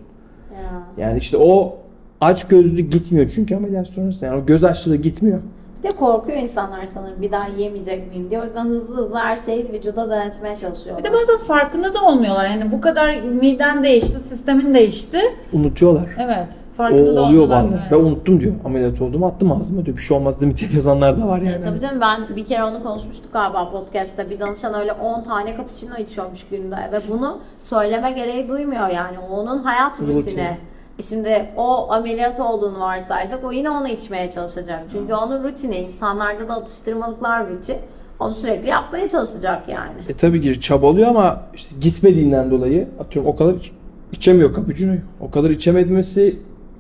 Ya. 0.52 0.84
Yani 1.06 1.18
işte 1.18 1.38
o 1.38 1.78
aç 2.22 2.48
gözlü 2.48 2.82
gitmiyor 2.82 3.28
çünkü 3.36 3.56
ameliyat 3.56 3.88
sonrası. 3.88 4.26
Yani 4.26 4.42
o 4.42 4.46
göz 4.46 4.64
açlığı 4.64 4.96
gitmiyor. 4.96 5.40
De 5.84 5.92
korkuyor 5.92 6.38
insanlar 6.38 6.86
sanırım 6.86 7.22
bir 7.22 7.32
daha 7.32 7.48
yiyemeyecek 7.48 8.08
miyim 8.12 8.30
diye. 8.30 8.42
O 8.42 8.44
yüzden 8.44 8.66
hızlı 8.66 8.98
hızlı 8.98 9.18
her 9.18 9.36
şeyi 9.38 9.74
vücuda 9.74 10.10
denetmeye 10.10 10.58
çalışıyor. 10.58 10.98
Bir 10.98 11.04
de 11.04 11.14
bazen 11.14 11.38
farkında 11.38 11.94
da 11.94 12.02
olmuyorlar. 12.02 12.46
Yani 12.46 12.72
bu 12.72 12.82
kadar 12.82 13.16
miden 13.22 13.84
değişti, 13.84 14.20
sistemin 14.20 14.74
değişti. 14.74 15.20
Unutuyorlar. 15.54 16.10
Evet. 16.20 16.48
O 16.74 16.78
Farkında 16.78 17.06
da 17.06 17.10
oluyor 17.10 17.24
olmuyorlar. 17.24 17.64
bazen. 17.64 17.74
Evet. 17.78 17.88
Ben 17.92 17.98
unuttum 17.98 18.40
diyor. 18.40 18.54
Ameliyat 18.66 19.02
oldum 19.02 19.24
attım 19.24 19.52
ağzıma 19.52 19.86
diyor. 19.86 19.98
Bir 19.98 20.02
şey 20.02 20.18
olmaz 20.18 20.42
değil 20.42 20.52
mi 20.54 20.58
diye 20.58 20.70
yazanlar 20.76 21.22
da 21.22 21.28
var 21.28 21.38
yani. 21.38 21.56
E, 21.56 21.62
tabii 21.62 21.80
canım 21.80 22.02
ben 22.02 22.36
bir 22.36 22.46
kere 22.46 22.64
onu 22.64 22.84
konuşmuştuk 22.84 23.34
galiba 23.34 23.70
podcast'ta. 23.72 24.30
Bir 24.30 24.40
danışan 24.40 24.74
öyle 24.74 24.94
10 24.94 25.24
tane 25.24 25.58
cappuccino 25.58 25.98
içiyormuş 25.98 26.48
günde 26.48 26.76
ve 26.92 27.00
bunu 27.10 27.38
söyleme 27.60 28.12
gereği 28.12 28.50
duymuyor 28.50 28.88
yani. 28.88 29.18
O 29.32 29.36
onun 29.36 29.58
hayat 29.58 30.02
Rutini. 30.02 30.16
rutini. 30.16 30.58
Şimdi 31.02 31.46
o 31.58 31.92
ameliyat 31.92 32.40
olduğunu 32.40 32.80
varsaysak 32.80 33.44
o 33.44 33.52
yine 33.52 33.70
onu 33.70 33.88
içmeye 33.88 34.32
çalışacak. 34.32 34.84
Çünkü 34.92 35.14
onun 35.14 35.44
rutini. 35.44 35.76
insanlarda 35.78 36.50
da 36.50 36.54
atıştırmalıklar 36.54 37.50
rutin. 37.50 37.78
Onu 38.20 38.34
sürekli 38.34 38.70
yapmaya 38.70 39.10
çalışacak 39.10 39.62
yani. 39.68 39.92
E 40.10 40.14
tabii 40.14 40.42
ki 40.42 40.62
çabalıyor 40.62 41.08
ama 41.08 41.42
işte 41.56 41.76
gitmediğinden 41.82 42.52
dolayı 42.52 42.88
atıyorum 43.00 43.32
o 43.32 43.36
kadar 43.36 43.54
iç- 43.54 43.72
içemiyor 44.12 44.56
cappuccino'yu. 44.56 45.00
O 45.22 45.32
kadar 45.32 45.50
içememesi 45.50 46.36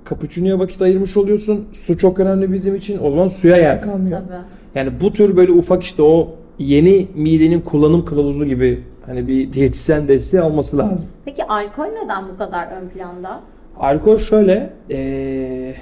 cappuccino'ya 0.09 0.59
vakit 0.59 0.81
ayırmış 0.81 1.17
oluyorsun. 1.17 1.67
Su 1.71 1.97
çok 1.97 2.19
önemli 2.19 2.53
bizim 2.53 2.75
için. 2.75 2.99
O 3.03 3.09
zaman 3.11 3.27
suya 3.27 3.57
yer 3.57 3.81
kalmıyor. 3.81 4.21
Tabii. 4.27 4.41
Yani 4.75 5.01
bu 5.01 5.13
tür 5.13 5.37
böyle 5.37 5.51
ufak 5.51 5.83
işte 5.83 6.03
o 6.03 6.29
yeni 6.59 7.07
midenin 7.15 7.61
kullanım 7.61 8.05
kılavuzu 8.05 8.45
gibi 8.45 8.83
hani 9.05 9.27
bir 9.27 9.53
diyetisyen 9.53 10.07
desteği 10.07 10.41
alması 10.41 10.77
lazım. 10.77 11.05
Peki 11.25 11.43
alkol 11.45 11.85
neden 12.03 12.23
bu 12.33 12.37
kadar 12.37 12.67
ön 12.81 12.89
planda? 12.89 13.39
Alkol 13.81 14.17
şöyle 14.17 14.73
eee, 14.89 15.75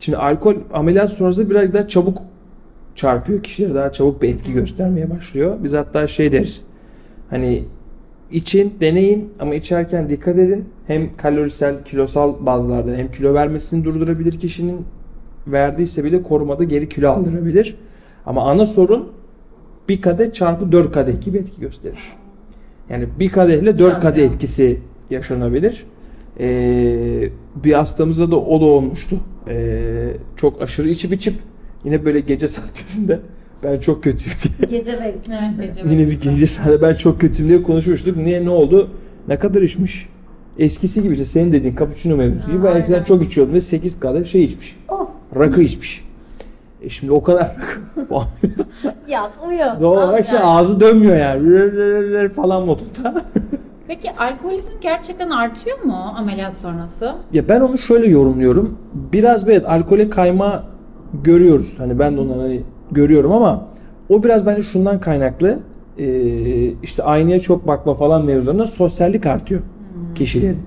şimdi 0.00 0.18
alkol 0.18 0.54
ameliyat 0.72 1.10
sonrası 1.10 1.50
biraz 1.50 1.72
daha 1.72 1.88
çabuk 1.88 2.18
çarpıyor 2.94 3.42
kişilere 3.42 3.74
daha 3.74 3.92
çabuk 3.92 4.22
bir 4.22 4.28
etki 4.28 4.52
göstermeye 4.52 5.10
başlıyor. 5.10 5.56
Biz 5.64 5.72
hatta 5.72 6.06
şey 6.06 6.32
deriz 6.32 6.66
hani 7.30 7.64
için 8.30 8.74
deneyin 8.80 9.32
ama 9.40 9.54
içerken 9.54 10.08
dikkat 10.08 10.38
edin. 10.38 10.64
Hem 10.86 11.16
kalorisel 11.16 11.84
kilosal 11.84 12.46
bazlarda 12.46 12.94
hem 12.94 13.10
kilo 13.10 13.34
vermesini 13.34 13.84
durdurabilir 13.84 14.38
kişinin 14.38 14.86
verdiyse 15.46 16.04
bile 16.04 16.22
korumada 16.22 16.64
geri 16.64 16.88
kilo 16.88 17.10
aldırabilir. 17.10 17.76
Ama 18.26 18.50
ana 18.50 18.66
sorun 18.66 19.08
bir 19.88 20.00
kadeh 20.02 20.32
çarpı 20.32 20.72
4 20.72 20.92
kadeh 20.92 21.20
gibi 21.20 21.38
etki 21.38 21.60
gösterir. 21.60 22.12
Yani 22.90 23.08
bir 23.20 23.28
kadehle 23.32 23.78
4 23.78 24.00
kadeh 24.00 24.22
etkisi 24.22 24.80
yaşanabilir. 25.10 25.84
Ee, 26.40 27.28
bir 27.64 27.72
hastamıza 27.72 28.30
da 28.30 28.36
o 28.36 28.60
da 28.60 28.64
olmuştu. 28.64 29.16
Ee, 29.48 30.10
çok 30.36 30.62
aşırı 30.62 30.88
içip 30.88 31.12
içip 31.12 31.34
yine 31.84 32.04
böyle 32.04 32.20
gece 32.20 32.48
saatlerinde 32.48 33.20
ben 33.62 33.78
çok 33.78 34.04
kötüyüm 34.04 34.36
diye. 34.70 34.78
Gece 34.80 35.14
gece 35.60 35.82
Yine 35.90 36.06
bir 36.06 36.20
gece 36.20 36.46
saate 36.46 36.82
ben 36.82 36.94
çok 36.94 37.20
kötüyüm 37.20 37.48
diye 37.48 37.62
konuşmuştuk. 37.62 38.16
Niye 38.16 38.44
ne 38.44 38.50
oldu? 38.50 38.90
Ne 39.28 39.38
kadar 39.38 39.62
içmiş? 39.62 40.08
Eskisi 40.58 41.02
gibi 41.02 41.12
işte 41.12 41.24
senin 41.24 41.52
dediğin 41.52 41.76
cappuccino 41.76 42.16
mevzusu 42.16 42.52
gibi. 42.52 42.64
Ben 42.64 42.76
eskiden 42.76 43.04
çok 43.04 43.24
içiyordum 43.24 43.54
ve 43.54 43.60
8 43.60 44.00
kadeh 44.00 44.24
şey 44.26 44.44
içmiş. 44.44 44.76
Oh. 44.88 45.08
Rakı 45.36 45.62
içmiş. 45.62 46.04
E 46.82 46.88
şimdi 46.88 47.12
o 47.12 47.22
kadar 47.22 47.56
Yat 49.08 49.30
uyu. 49.48 49.58
doğal 49.80 49.96
Al 49.96 50.08
olarak 50.08 50.26
şey 50.26 50.38
ağzı 50.42 50.80
dönmüyor 50.80 51.16
yani. 51.16 52.28
falan 52.28 52.66
modunda. 52.66 53.22
Peki 53.88 54.12
alkolizm 54.12 54.72
gerçekten 54.80 55.30
artıyor 55.30 55.82
mu 55.82 55.96
ameliyat 56.16 56.58
sonrası? 56.58 57.14
Ya 57.32 57.48
ben 57.48 57.60
onu 57.60 57.78
şöyle 57.78 58.06
yorumluyorum. 58.06 58.78
Biraz 59.12 59.48
evet 59.48 59.66
alkole 59.66 60.10
kayma 60.10 60.64
görüyoruz. 61.24 61.80
Hani 61.80 61.98
ben 61.98 62.16
de 62.16 62.20
onları 62.20 62.40
hani 62.40 62.62
görüyorum 62.90 63.32
ama 63.32 63.66
o 64.08 64.22
biraz 64.24 64.46
bence 64.46 64.62
şundan 64.62 65.00
kaynaklı. 65.00 65.58
Ee, 65.98 66.04
işte 66.82 67.02
aynaya 67.02 67.40
çok 67.40 67.66
bakma 67.66 67.94
falan 67.94 68.24
mevzularında 68.24 68.66
sosyallik 68.66 69.26
artıyor 69.26 69.60
kişilerin. 70.14 70.58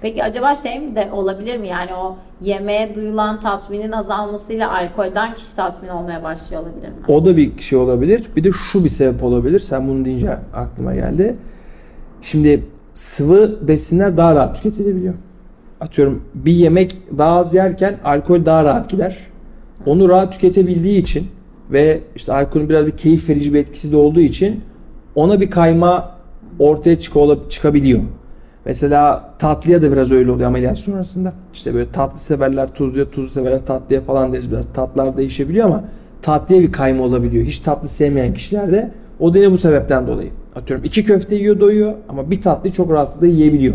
Peki 0.00 0.24
acaba 0.24 0.54
şey 0.54 0.80
mi 0.80 0.96
de 0.96 1.08
olabilir 1.12 1.58
mi? 1.58 1.68
Yani 1.68 1.94
o 1.94 2.16
yemeğe 2.40 2.94
duyulan 2.94 3.40
tatminin 3.40 3.92
azalmasıyla 3.92 4.74
alkolden 4.74 5.34
kişi 5.34 5.56
tatmin 5.56 5.88
olmaya 5.88 6.24
başlıyor 6.24 6.62
olabilir 6.62 6.88
mi? 6.88 6.94
O 7.08 7.24
da 7.24 7.36
bir 7.36 7.60
şey 7.60 7.78
olabilir. 7.78 8.22
Bir 8.36 8.44
de 8.44 8.50
şu 8.52 8.84
bir 8.84 8.88
sebep 8.88 9.22
olabilir. 9.22 9.60
Sen 9.60 9.88
bunu 9.88 10.04
deyince 10.04 10.38
aklıma 10.54 10.94
geldi. 10.94 11.36
Şimdi 12.26 12.62
sıvı 12.94 13.68
besinler 13.68 14.16
daha 14.16 14.34
rahat 14.34 14.56
tüketilebiliyor. 14.56 15.14
Atıyorum 15.80 16.22
bir 16.34 16.52
yemek 16.52 16.96
daha 17.18 17.38
az 17.38 17.54
yerken 17.54 17.96
alkol 18.04 18.44
daha 18.44 18.64
rahat 18.64 18.90
gider. 18.90 19.18
Onu 19.86 20.08
rahat 20.08 20.32
tüketebildiği 20.32 20.98
için 20.98 21.26
ve 21.72 22.00
işte 22.16 22.32
alkolün 22.32 22.68
biraz 22.68 22.86
bir 22.86 22.96
keyif 22.96 23.28
verici 23.28 23.54
bir 23.54 23.58
etkisi 23.58 23.92
de 23.92 23.96
olduğu 23.96 24.20
için 24.20 24.60
ona 25.14 25.40
bir 25.40 25.50
kayma 25.50 26.16
ortaya 26.58 26.98
çık- 26.98 27.50
çıkabiliyor. 27.50 28.00
Mesela 28.64 29.34
tatlıya 29.38 29.82
da 29.82 29.92
biraz 29.92 30.12
öyle 30.12 30.30
oluyor 30.30 30.48
ameliyat 30.48 30.78
sonrasında. 30.78 31.32
İşte 31.54 31.74
böyle 31.74 31.92
tatlı 31.92 32.18
severler 32.18 32.74
tuzluya, 32.74 33.10
tuzlu 33.10 33.30
severler 33.30 33.66
tatlıya 33.66 34.00
falan 34.00 34.32
deriz. 34.32 34.50
Biraz 34.50 34.72
tatlar 34.72 35.16
değişebiliyor 35.16 35.66
ama 35.66 35.84
tatlıya 36.22 36.62
bir 36.62 36.72
kayma 36.72 37.02
olabiliyor. 37.02 37.44
Hiç 37.44 37.58
tatlı 37.58 37.88
sevmeyen 37.88 38.34
kişilerde 38.34 38.90
o 39.20 39.34
da 39.34 39.38
yine 39.38 39.52
bu 39.52 39.58
sebepten 39.58 40.06
dolayı. 40.06 40.30
Atıyorum 40.56 40.84
iki 40.84 41.04
köfte 41.04 41.34
yiyor 41.34 41.60
doyuyor 41.60 41.94
ama 42.08 42.30
bir 42.30 42.42
tatlıyı 42.42 42.74
çok 42.74 42.90
rahatlıkla 42.90 43.26
yiyebiliyor. 43.26 43.74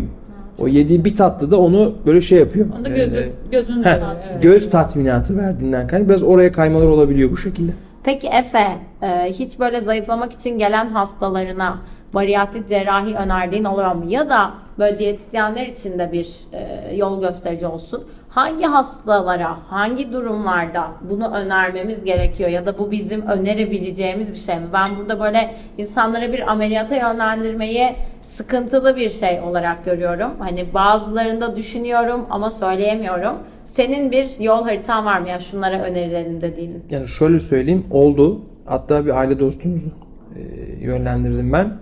O 0.58 0.68
yediği 0.68 1.04
bir 1.04 1.16
tatlı 1.16 1.50
da 1.50 1.60
onu 1.60 1.94
böyle 2.06 2.20
şey 2.20 2.38
yapıyor. 2.38 2.66
Onda 2.78 2.88
Ee, 2.88 2.92
gözü, 2.96 3.32
gözünü 3.52 3.84
heh, 3.84 4.00
tatmin 4.00 4.40
göz 4.40 4.70
tatminatı 4.70 5.36
verdiğinden 5.36 5.86
kaynaklı 5.86 6.08
biraz 6.08 6.22
oraya 6.22 6.52
kaymalar 6.52 6.86
olabiliyor 6.86 7.30
bu 7.30 7.36
şekilde. 7.36 7.72
Peki 8.04 8.28
Efe, 8.28 8.66
e, 9.02 9.32
hiç 9.32 9.60
böyle 9.60 9.80
zayıflamak 9.80 10.32
için 10.32 10.58
gelen 10.58 10.88
hastalarına 10.88 11.78
bariyatrik 12.14 12.68
cerrahi 12.68 13.14
önerdiğin 13.14 13.64
oluyor 13.64 13.94
mu? 13.94 14.04
Ya 14.08 14.28
da 14.28 14.50
böyle 14.78 14.98
diyetisyenler 14.98 15.66
için 15.66 15.98
de 15.98 16.12
bir 16.12 16.36
e, 16.52 16.94
yol 16.96 17.20
gösterici 17.20 17.66
olsun. 17.66 18.04
Hangi 18.28 18.64
hastalara, 18.64 19.58
hangi 19.68 20.12
durumlarda 20.12 20.88
bunu 21.10 21.34
önermemiz 21.34 22.04
gerekiyor 22.04 22.50
ya 22.50 22.66
da 22.66 22.78
bu 22.78 22.90
bizim 22.90 23.22
önerebileceğimiz 23.22 24.32
bir 24.32 24.38
şey 24.38 24.56
mi? 24.56 24.66
Ben 24.72 24.86
burada 24.98 25.20
böyle 25.20 25.54
insanlara 25.78 26.32
bir 26.32 26.50
ameliyata 26.50 26.96
yönlendirmeyi 26.96 27.96
sıkıntılı 28.20 28.96
bir 28.96 29.10
şey 29.10 29.40
olarak 29.40 29.84
görüyorum. 29.84 30.30
Hani 30.38 30.74
bazılarında 30.74 31.56
düşünüyorum 31.56 32.26
ama 32.30 32.50
söyleyemiyorum. 32.50 33.34
Senin 33.64 34.10
bir 34.12 34.40
yol 34.40 34.64
haritan 34.64 35.06
var 35.06 35.20
mı 35.20 35.28
ya 35.28 35.40
şunlara 35.40 35.82
önerilerim 35.82 36.40
dediğin? 36.40 36.84
Yani 36.90 37.08
şöyle 37.08 37.40
söyleyeyim 37.40 37.86
oldu. 37.90 38.40
Hatta 38.66 39.06
bir 39.06 39.10
aile 39.10 39.38
dostumuzu 39.38 39.88
e, 40.36 40.40
yönlendirdim 40.84 41.52
ben. 41.52 41.72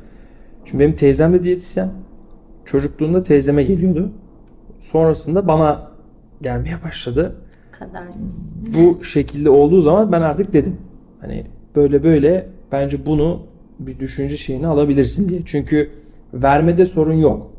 Şimdi 0.65 0.85
benim 0.85 0.97
teyzem 0.97 1.33
de 1.33 1.43
diyetisyen. 1.43 1.91
Çocukluğunda 2.65 3.23
teyzeme 3.23 3.63
geliyordu. 3.63 4.13
Sonrasında 4.79 5.49
bana 5.49 5.91
gelmeye 6.43 6.83
başladı. 6.85 7.35
Kadersiz. 7.73 8.37
Bu 8.77 9.05
şekilde 9.05 9.51
olduğu 9.51 9.81
zaman 9.81 10.13
ben 10.13 10.21
artık 10.21 10.53
dedim. 10.53 10.77
Hani 11.21 11.47
böyle 11.77 12.03
böyle 12.03 12.47
bence 12.73 13.07
bunu 13.07 13.43
bir 13.79 13.99
düşünce 13.99 14.37
şeyini 14.37 14.67
alabilirsin 14.67 15.29
diye. 15.29 15.41
Çünkü 15.45 15.91
vermede 16.35 16.87
sorun 16.87 17.15
yok. 17.15 17.51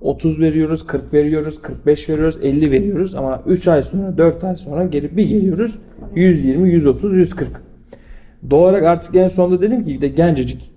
30 0.00 0.40
veriyoruz, 0.40 0.86
40 0.86 1.14
veriyoruz, 1.14 1.62
45 1.62 2.08
veriyoruz, 2.08 2.38
50 2.42 2.70
veriyoruz 2.70 3.14
ama 3.14 3.42
3 3.46 3.68
ay 3.68 3.82
sonra, 3.82 4.18
4 4.18 4.44
ay 4.44 4.56
sonra 4.56 4.84
geri 4.84 5.16
bir 5.16 5.28
geliyoruz 5.28 5.78
120, 6.14 6.70
130, 6.70 7.16
140. 7.16 7.48
Doğal 8.50 8.62
olarak 8.62 8.82
artık 8.82 9.14
en 9.14 9.28
sonunda 9.28 9.62
dedim 9.62 9.84
ki 9.84 9.94
bir 9.94 10.00
de 10.00 10.08
gencecik 10.08 10.71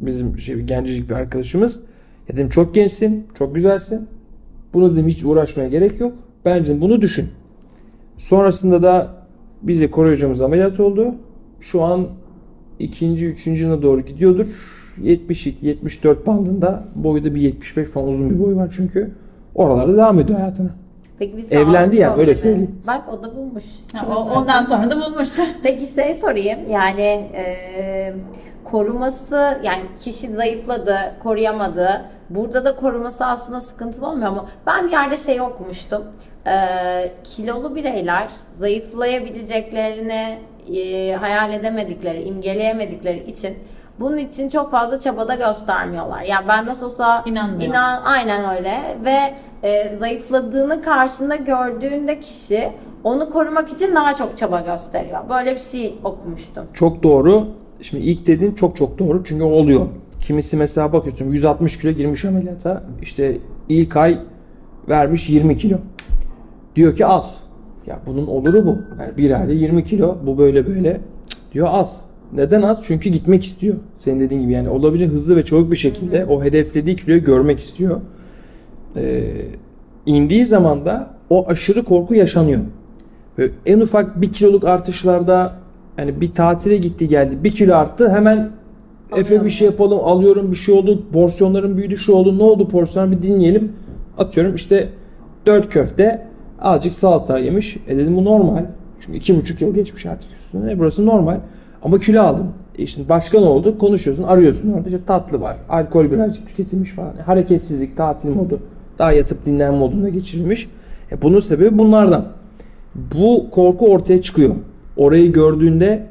bizim 0.00 0.38
şey 0.38 0.56
bir 0.56 0.66
gencecik 0.66 1.10
bir 1.10 1.14
arkadaşımız. 1.14 1.82
Ya 2.28 2.36
dedim 2.36 2.48
çok 2.48 2.74
gençsin, 2.74 3.26
çok 3.34 3.54
güzelsin. 3.54 4.08
Bunu 4.74 4.92
dedim 4.96 5.08
hiç 5.08 5.24
uğraşmaya 5.24 5.68
gerek 5.68 6.00
yok. 6.00 6.12
Bence 6.44 6.80
bunu 6.80 7.00
düşün. 7.00 7.28
Sonrasında 8.16 8.82
da 8.82 9.08
bize 9.62 9.90
hocamız 9.90 10.40
ameliyat 10.40 10.80
oldu. 10.80 11.14
Şu 11.60 11.82
an 11.82 12.06
ikinci, 12.78 13.26
üçüncü 13.26 13.64
yıla 13.64 13.82
doğru 13.82 14.00
gidiyordur. 14.00 14.46
72-74 15.02 16.26
bandında 16.26 16.84
boyu 16.94 17.24
da 17.24 17.34
bir 17.34 17.40
75 17.40 17.88
falan 17.88 18.08
uzun 18.08 18.30
bir 18.30 18.38
boyu 18.40 18.56
var 18.56 18.72
çünkü. 18.76 19.10
Oralarda 19.54 19.96
devam 19.96 20.20
ediyor 20.20 20.38
hayatına. 20.38 20.70
Peki 21.18 21.36
biz 21.36 21.52
Evlendi 21.52 21.96
ya, 21.96 22.16
öyle 22.16 22.34
söyleyeyim. 22.34 22.70
Bak 22.86 23.02
o 23.12 23.22
da 23.22 23.36
bulmuş. 23.36 23.64
Ha, 23.92 24.06
o- 24.16 24.38
ondan 24.38 24.62
sonra 24.62 24.90
da 24.90 24.96
bulmuş. 24.96 25.28
Peki 25.62 25.86
şey 25.86 26.14
sorayım 26.14 26.58
yani 26.70 27.00
e, 27.34 27.44
koruması 28.70 29.60
yani 29.62 29.82
kişi 29.98 30.28
zayıfladı 30.28 30.98
koruyamadı 31.22 32.04
burada 32.30 32.64
da 32.64 32.76
koruması 32.76 33.26
aslında 33.26 33.60
sıkıntılı 33.60 34.06
olmuyor 34.08 34.30
mu? 34.30 34.46
Ben 34.66 34.86
bir 34.86 34.92
yerde 34.92 35.16
şey 35.16 35.40
okumuştum 35.40 36.02
E, 36.46 36.52
kilolu 37.24 37.74
bireyler 37.76 38.28
zayıflayabileceklerini 38.52 40.38
e, 40.74 41.12
hayal 41.12 41.52
edemedikleri 41.52 42.22
imgeleyemedikleri 42.22 43.24
için 43.30 43.58
bunun 44.00 44.16
için 44.16 44.48
çok 44.48 44.70
fazla 44.70 44.98
çabada 44.98 45.34
göstermiyorlar. 45.34 46.20
Yani 46.22 46.48
ben 46.48 46.66
nasıl 46.66 46.86
olsa 46.86 47.22
İnanmıyor. 47.26 47.70
inan 47.70 48.02
aynen 48.04 48.56
öyle 48.56 48.80
ve 49.04 49.34
e, 49.62 49.88
zayıfladığını 49.88 50.82
karşında 50.82 51.36
gördüğünde 51.36 52.20
kişi 52.20 52.72
onu 53.04 53.30
korumak 53.30 53.68
için 53.72 53.94
daha 53.94 54.14
çok 54.14 54.36
çaba 54.36 54.60
gösteriyor. 54.60 55.20
Böyle 55.28 55.54
bir 55.54 55.60
şey 55.60 55.98
okumuştum. 56.04 56.66
Çok 56.74 57.02
doğru. 57.02 57.46
Şimdi 57.82 58.04
ilk 58.04 58.26
dediğin 58.26 58.54
çok 58.54 58.76
çok 58.76 58.98
doğru 58.98 59.24
çünkü 59.24 59.44
oluyor. 59.44 59.86
Kimisi 60.20 60.56
mesela 60.56 60.92
bakıyorsun 60.92 61.32
160 61.32 61.78
kilo 61.78 61.92
girmiş 61.92 62.24
ameliyata. 62.24 62.84
İşte 63.02 63.38
ilk 63.68 63.96
ay 63.96 64.18
vermiş 64.88 65.30
20 65.30 65.56
kilo. 65.56 65.78
Diyor 66.76 66.96
ki 66.96 67.06
az. 67.06 67.42
Ya 67.86 68.00
bunun 68.06 68.26
oluru 68.26 68.66
bu. 68.66 68.78
Yani 69.00 69.16
bir 69.16 69.40
ayda 69.40 69.52
20 69.52 69.84
kilo 69.84 70.18
bu 70.26 70.38
böyle 70.38 70.66
böyle 70.66 71.00
diyor 71.52 71.68
az. 71.70 72.04
Neden 72.32 72.62
az? 72.62 72.82
Çünkü 72.82 73.10
gitmek 73.10 73.44
istiyor. 73.44 73.74
Senin 73.96 74.20
dediğin 74.20 74.42
gibi 74.42 74.52
yani 74.52 74.68
olabilecek 74.68 75.10
hızlı 75.10 75.36
ve 75.36 75.44
çabuk 75.44 75.70
bir 75.70 75.76
şekilde 75.76 76.24
o 76.24 76.44
hedeflediği 76.44 76.96
kiloyu 76.96 77.24
görmek 77.24 77.60
istiyor. 77.60 78.00
Ee, 78.96 79.22
indiği 80.06 80.46
zaman 80.46 80.84
da 80.84 81.10
o 81.30 81.48
aşırı 81.48 81.84
korku 81.84 82.14
yaşanıyor. 82.14 82.60
Böyle 83.38 83.52
en 83.66 83.80
ufak 83.80 84.20
bir 84.20 84.32
kiloluk 84.32 84.64
artışlarda 84.64 85.59
yani 86.00 86.20
bir 86.20 86.34
tatile 86.34 86.76
gitti 86.76 87.08
geldi. 87.08 87.44
Bir 87.44 87.50
kilo 87.50 87.74
arttı. 87.74 88.10
Hemen 88.10 88.50
Efe 89.16 89.44
bir 89.44 89.50
şey 89.50 89.66
yapalım 89.66 90.00
alıyorum 90.04 90.50
bir 90.50 90.56
şey 90.56 90.74
oldu. 90.74 91.02
Porsiyonların 91.12 91.76
büyüdü 91.76 91.96
şu 91.96 92.12
oldu 92.12 92.38
ne 92.38 92.42
oldu 92.42 92.68
porsiyonlar 92.68 93.16
bir 93.16 93.22
dinleyelim. 93.22 93.72
Atıyorum 94.18 94.54
işte 94.54 94.88
4 95.46 95.70
köfte 95.70 96.26
azıcık 96.60 96.94
salata 96.94 97.38
yemiş. 97.38 97.76
E 97.88 97.96
dedim 97.96 98.16
bu 98.16 98.24
normal. 98.24 98.64
Çünkü 99.00 99.18
iki 99.18 99.36
buçuk 99.36 99.60
yıl 99.60 99.74
geçmiş 99.74 100.06
artık 100.06 100.30
üstüne. 100.36 100.72
E, 100.72 100.78
burası 100.78 101.06
normal. 101.06 101.36
Ama 101.82 101.98
kilo 101.98 102.22
aldım. 102.22 102.46
E 102.78 102.86
şimdi 102.86 103.08
başka 103.08 103.40
ne 103.40 103.46
oldu? 103.46 103.78
Konuşuyorsun 103.78 104.22
arıyorsun 104.22 104.72
orada. 104.72 104.88
İşte 104.88 105.04
tatlı 105.06 105.40
var. 105.40 105.56
Alkol 105.68 106.10
birazcık 106.10 106.48
tüketilmiş 106.48 106.90
falan. 106.90 107.16
E, 107.18 107.22
hareketsizlik 107.22 107.96
tatil 107.96 108.28
modu. 108.28 108.60
Daha 108.98 109.12
yatıp 109.12 109.46
dinlenme 109.46 109.78
moduna 109.78 110.08
geçirilmiş. 110.08 110.68
E 111.12 111.22
bunun 111.22 111.40
sebebi 111.40 111.78
bunlardan. 111.78 112.24
Bu 112.94 113.50
korku 113.50 113.86
ortaya 113.86 114.22
çıkıyor. 114.22 114.54
Orayı 115.00 115.32
gördüğünde 115.32 116.06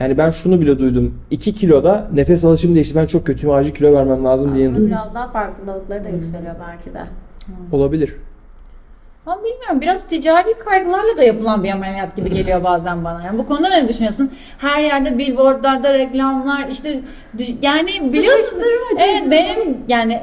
yani 0.00 0.18
ben 0.18 0.30
şunu 0.30 0.60
bile 0.60 0.78
duydum. 0.78 1.14
2 1.30 1.54
kiloda 1.54 2.08
nefes 2.14 2.44
alışım 2.44 2.74
değişti. 2.74 2.96
Ben 2.96 3.06
çok 3.06 3.26
kötüyüm. 3.26 3.54
Acil 3.54 3.74
kilo 3.74 3.92
vermem 3.94 4.24
lazım 4.24 4.54
diye 4.54 4.70
duydum. 4.70 4.86
biraz 4.86 5.14
daha 5.14 5.28
farkındalıkları 5.28 6.04
da 6.04 6.08
yükseliyor 6.08 6.54
belki 6.68 6.94
de. 6.94 7.02
Olabilir. 7.72 8.16
Ama 9.26 9.44
bilmiyorum 9.44 9.80
biraz 9.80 10.08
ticari 10.08 10.54
kaygılarla 10.64 11.16
da 11.16 11.22
yapılan 11.22 11.64
bir 11.64 11.70
ameliyat 11.70 12.16
gibi 12.16 12.30
geliyor 12.30 12.64
bazen 12.64 13.04
bana. 13.04 13.22
Yani 13.22 13.38
bu 13.38 13.46
konuda 13.46 13.68
ne 13.68 13.88
düşünüyorsun? 13.88 14.30
Her 14.58 14.82
yerde 14.82 15.18
billboardlarda 15.18 15.98
reklamlar 15.98 16.68
işte 16.70 17.00
yani 17.62 18.12
biliyorsun. 18.12 18.58
Evet 18.98 19.30
benim 19.30 19.78
yani 19.88 20.20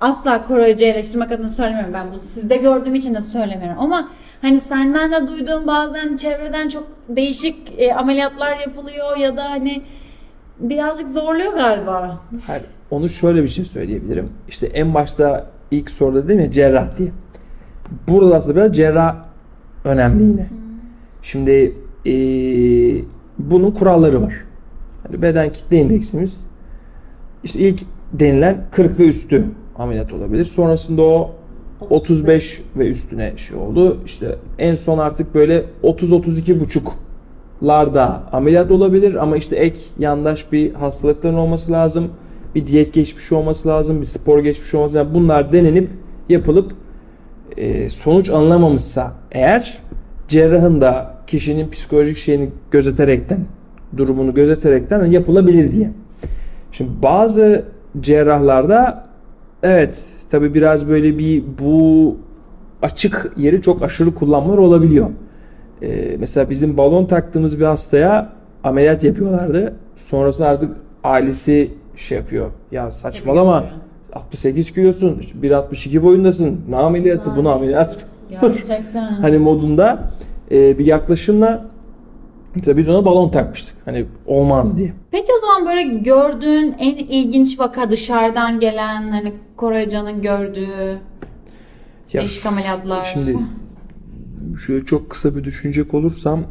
asla 0.00 0.46
koruyucu 0.46 0.84
eleştirmek 0.84 1.32
adına 1.32 1.48
söylemiyorum 1.48 1.94
ben 1.94 2.06
bunu 2.10 2.20
sizde 2.20 2.56
gördüğüm 2.56 2.94
için 2.94 3.14
de 3.14 3.20
söylemiyorum 3.20 3.76
ama 3.78 4.08
hani 4.42 4.60
senden 4.60 5.12
de 5.12 5.28
duyduğum 5.28 5.66
bazen 5.66 6.16
çevreden 6.16 6.68
çok 6.68 6.86
değişik 7.08 7.72
e, 7.78 7.94
ameliyatlar 7.94 8.58
yapılıyor 8.58 9.16
ya 9.16 9.36
da 9.36 9.50
hani 9.50 9.82
birazcık 10.58 11.08
zorluyor 11.08 11.52
galiba. 11.52 12.20
Hayır, 12.46 12.64
onu 12.90 13.08
şöyle 13.08 13.42
bir 13.42 13.48
şey 13.48 13.64
söyleyebilirim. 13.64 14.28
İşte 14.48 14.66
en 14.66 14.94
başta 14.94 15.46
ilk 15.70 15.90
soruda 15.90 16.24
dedim 16.24 16.40
ya 16.40 16.50
cerrah 16.50 16.98
diye. 16.98 17.08
Burada 18.08 18.36
aslında 18.36 18.56
biraz 18.56 18.76
cerrah 18.76 19.16
önemli 19.84 20.22
yine. 20.22 20.46
Şimdi 21.22 21.74
e, 22.06 22.14
bunun 23.38 23.70
kuralları 23.70 24.22
var. 24.22 24.34
Yani 25.04 25.22
beden 25.22 25.52
kitle 25.52 25.76
indeksimiz 25.76 26.46
işte 27.44 27.58
ilk 27.58 27.80
denilen 28.12 28.64
40 28.70 28.98
ve 28.98 29.08
üstü 29.08 29.44
ameliyat 29.78 30.12
olabilir. 30.12 30.44
Sonrasında 30.44 31.02
o 31.02 31.34
35 31.90 32.62
ve 32.76 32.88
üstüne 32.88 33.32
şey 33.36 33.56
oldu. 33.56 33.98
İşte 34.06 34.38
en 34.58 34.76
son 34.76 34.98
artık 34.98 35.34
böyle 35.34 35.64
30-32 35.82 36.60
buçuklarda 36.60 38.22
ameliyat 38.32 38.70
olabilir 38.70 39.14
ama 39.22 39.36
işte 39.36 39.56
ek 39.56 39.78
yandaş 39.98 40.52
bir 40.52 40.74
hastalıkların 40.74 41.34
olması 41.34 41.72
lazım. 41.72 42.10
Bir 42.54 42.66
diyet 42.66 42.92
geçmişi 42.92 43.34
olması 43.34 43.68
lazım. 43.68 44.00
Bir 44.00 44.06
spor 44.06 44.38
geçmişi 44.38 44.76
olması 44.76 44.96
lazım. 44.96 45.14
Bunlar 45.14 45.52
denenip 45.52 45.88
yapılıp 46.28 46.72
e, 47.56 47.90
sonuç 47.90 48.30
alınamamışsa 48.30 49.12
eğer 49.32 49.78
cerrahın 50.28 50.80
da 50.80 51.14
kişinin 51.26 51.70
psikolojik 51.70 52.16
şeyini 52.16 52.50
gözeterekten 52.70 53.40
durumunu 53.96 54.34
gözeterekten 54.34 55.04
yapılabilir 55.04 55.72
diye. 55.72 55.90
Şimdi 56.72 56.90
bazı 57.02 57.64
cerrahlarda 58.00 59.04
evet 59.64 60.12
tabi 60.30 60.54
biraz 60.54 60.88
böyle 60.88 61.18
bir 61.18 61.44
bu 61.60 62.16
açık 62.82 63.32
yeri 63.36 63.62
çok 63.62 63.82
aşırı 63.82 64.14
kullanmalar 64.14 64.58
olabiliyor. 64.58 65.10
Ee, 65.82 66.16
mesela 66.18 66.50
bizim 66.50 66.76
balon 66.76 67.06
taktığımız 67.06 67.60
bir 67.60 67.64
hastaya 67.64 68.32
ameliyat 68.64 69.04
yapıyorlardı. 69.04 69.74
Sonrasında 69.96 70.48
artık 70.48 70.70
ailesi 71.04 71.70
şey 71.96 72.18
yapıyor. 72.18 72.50
Ya 72.72 72.90
saçmalama 72.90 73.64
68 74.12 74.70
kilosun, 74.74 75.20
1.62 75.42 76.02
boyundasın. 76.02 76.60
Ne 76.68 76.76
ameliyatı? 76.76 77.36
Bunu 77.36 77.48
ameliyat 77.48 77.98
Gerçekten. 78.30 79.12
hani 79.20 79.38
modunda 79.38 80.10
e, 80.50 80.78
bir 80.78 80.86
yaklaşımla 80.86 81.64
mesela 82.54 82.76
biz 82.76 82.88
ona 82.88 83.04
balon 83.04 83.28
takmıştık. 83.28 83.76
Hani 83.84 84.06
olmaz 84.26 84.78
diye. 84.78 84.92
Peki 85.10 85.28
o 85.38 85.40
zaman 85.40 85.66
böyle 85.66 85.82
gördüğün 85.82 86.74
en 86.78 86.96
ilginç 86.96 87.60
vaka 87.60 87.90
dışarıdan 87.90 88.60
gelen 88.60 89.10
hani 89.10 89.32
Koray 89.56 89.88
Can'ın 89.88 90.22
gördüğü 90.22 90.98
Ya, 92.12 92.20
değişik 92.20 92.46
ameliyatlar. 92.46 93.04
Şimdi 93.04 93.36
şöyle 94.66 94.84
çok 94.84 95.10
kısa 95.10 95.36
bir 95.36 95.44
düşünecek 95.44 95.94
olursam 95.94 96.44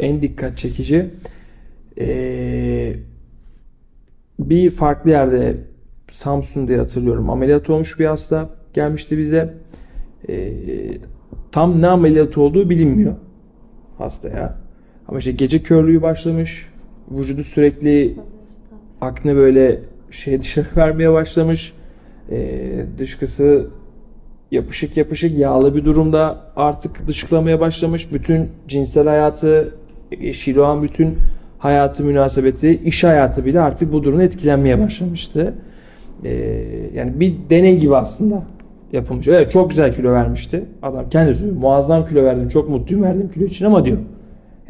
en 0.00 0.22
dikkat 0.22 0.58
çekici 0.58 1.10
ee, 2.00 2.96
bir 4.38 4.70
farklı 4.70 5.10
yerde 5.10 5.56
Samsun 6.10 6.68
diye 6.68 6.78
hatırlıyorum 6.78 7.30
ameliyat 7.30 7.70
olmuş 7.70 8.00
bir 8.00 8.04
hasta 8.04 8.48
gelmişti 8.74 9.18
bize 9.18 9.54
Ee, 10.28 10.52
tam 11.52 11.82
ne 11.82 11.86
ameliyat 11.86 12.38
olduğu 12.38 12.70
bilinmiyor 12.70 13.14
hastaya 13.98 14.58
ama 15.10 15.18
işte 15.18 15.32
gece 15.32 15.62
körlüğü 15.62 16.02
başlamış 16.02 16.68
vücudu 17.10 17.42
sürekli 17.42 18.14
akne 19.00 19.36
böyle 19.36 19.80
şey 20.10 20.40
dışarı 20.40 20.66
vermeye 20.76 21.12
başlamış 21.12 21.72
Ee, 22.30 22.84
dışkısı 22.98 23.66
yapışık 24.50 24.96
yapışık 24.96 25.38
yağlı 25.38 25.76
bir 25.76 25.84
durumda 25.84 26.38
artık 26.56 27.06
dışkılamaya 27.06 27.60
başlamış. 27.60 28.12
Bütün 28.12 28.48
cinsel 28.68 29.08
hayatı, 29.08 29.74
eşiyle 30.12 30.60
olan 30.60 30.82
bütün 30.82 31.18
hayatı 31.58 32.04
münasebeti, 32.04 32.80
iş 32.84 33.04
hayatı 33.04 33.44
bile 33.44 33.60
artık 33.60 33.92
bu 33.92 34.04
durumda 34.04 34.22
etkilenmeye 34.22 34.80
başlamıştı. 34.80 35.54
Ee, 36.24 36.30
yani 36.94 37.20
bir 37.20 37.34
deney 37.50 37.78
gibi 37.78 37.96
aslında 37.96 38.42
yapılmış. 38.92 39.28
Evet 39.28 39.50
çok 39.50 39.70
güzel 39.70 39.94
kilo 39.94 40.12
vermişti. 40.12 40.64
Adam 40.82 41.08
kendisi. 41.08 41.46
Muazzam 41.46 42.06
kilo 42.06 42.24
verdim. 42.24 42.48
Çok 42.48 42.68
mutluyum 42.68 43.04
verdiğim 43.04 43.30
kilo 43.30 43.44
için 43.44 43.64
ama 43.64 43.84
diyor. 43.84 43.98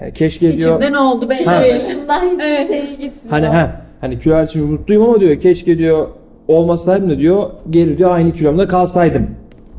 Yani 0.00 0.12
keşke 0.12 0.56
diyor. 0.56 0.70
İçimde 0.80 0.92
ne 0.92 0.98
oldu 0.98 1.28
belli 1.30 1.44
Ha. 1.44 1.60
değil. 1.62 1.74
Yaşından 1.74 2.24
hiçbir 2.30 2.44
Evet. 2.44 2.66
şey 2.68 2.82
gitmiyor. 2.90 3.10
Hani 3.30 3.46
ha 3.46 3.82
hani 4.00 4.18
kilo 4.18 4.42
için 4.42 4.70
mutluyum 4.70 5.02
ama 5.02 5.20
diyor 5.20 5.38
keşke 5.40 5.78
diyor 5.78 6.08
olmasaydım 6.48 7.10
da 7.10 7.18
diyor 7.18 7.50
geri 7.70 7.98
diyor 7.98 8.10
aynı 8.10 8.32
kilomda 8.32 8.68
kalsaydım 8.68 9.26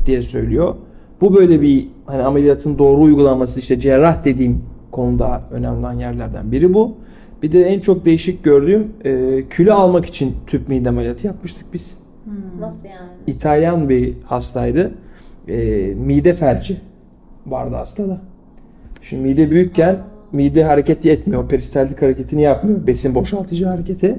diye 0.06 0.22
söylüyor. 0.22 0.74
Bu 1.20 1.34
böyle 1.34 1.60
bir 1.60 1.88
hani 2.06 2.22
ameliyatın 2.22 2.78
doğru 2.78 3.00
uygulanması 3.00 3.60
işte 3.60 3.80
cerrah 3.80 4.24
dediğim 4.24 4.64
konuda 4.90 5.42
önemli 5.50 5.78
olan 5.78 5.92
yerlerden 5.92 6.52
biri 6.52 6.74
bu. 6.74 6.94
Bir 7.42 7.52
de 7.52 7.62
en 7.62 7.80
çok 7.80 8.04
değişik 8.04 8.44
gördüğüm 8.44 8.92
e, 9.04 9.42
kilo 9.48 9.74
almak 9.74 10.06
için 10.06 10.34
tüp 10.46 10.68
mide 10.68 10.88
ameliyatı 10.88 11.26
yapmıştık 11.26 11.74
biz. 11.74 11.98
Nasıl 12.60 12.84
yani? 12.88 13.10
İtalyan 13.26 13.88
bir 13.88 14.14
hastaydı. 14.26 14.90
E, 15.48 15.56
mide 15.94 16.34
felci 16.34 16.76
vardı 17.46 17.74
hastada. 17.74 18.20
Şimdi 19.02 19.22
mide 19.22 19.50
büyükken 19.50 19.98
mide 20.32 20.64
hareket 20.64 21.06
etmiyor. 21.06 21.48
Peristaltik 21.48 22.02
hareketini 22.02 22.42
yapmıyor. 22.42 22.86
Besin 22.86 23.14
boşaltıcı 23.14 23.66
hareketi. 23.66 24.18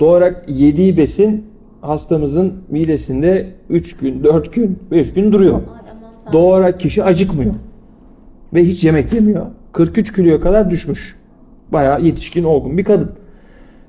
Doğal 0.00 0.10
olarak 0.10 0.44
yediği 0.48 0.96
besin 0.96 1.46
hastamızın 1.80 2.54
midesinde 2.68 3.46
3 3.70 3.96
gün, 3.96 4.24
4 4.24 4.52
gün, 4.52 4.78
5 4.90 5.12
gün 5.12 5.32
duruyor. 5.32 5.60
Doğal 6.32 6.44
olarak 6.44 6.80
kişi 6.80 7.04
acıkmıyor. 7.04 7.54
Ve 8.54 8.64
hiç 8.64 8.84
yemek 8.84 9.12
yemiyor. 9.12 9.46
43 9.72 10.12
kiloya 10.12 10.40
kadar 10.40 10.70
düşmüş. 10.70 11.16
Bayağı 11.72 12.02
yetişkin, 12.02 12.44
olgun 12.44 12.78
bir 12.78 12.84
kadın. 12.84 13.10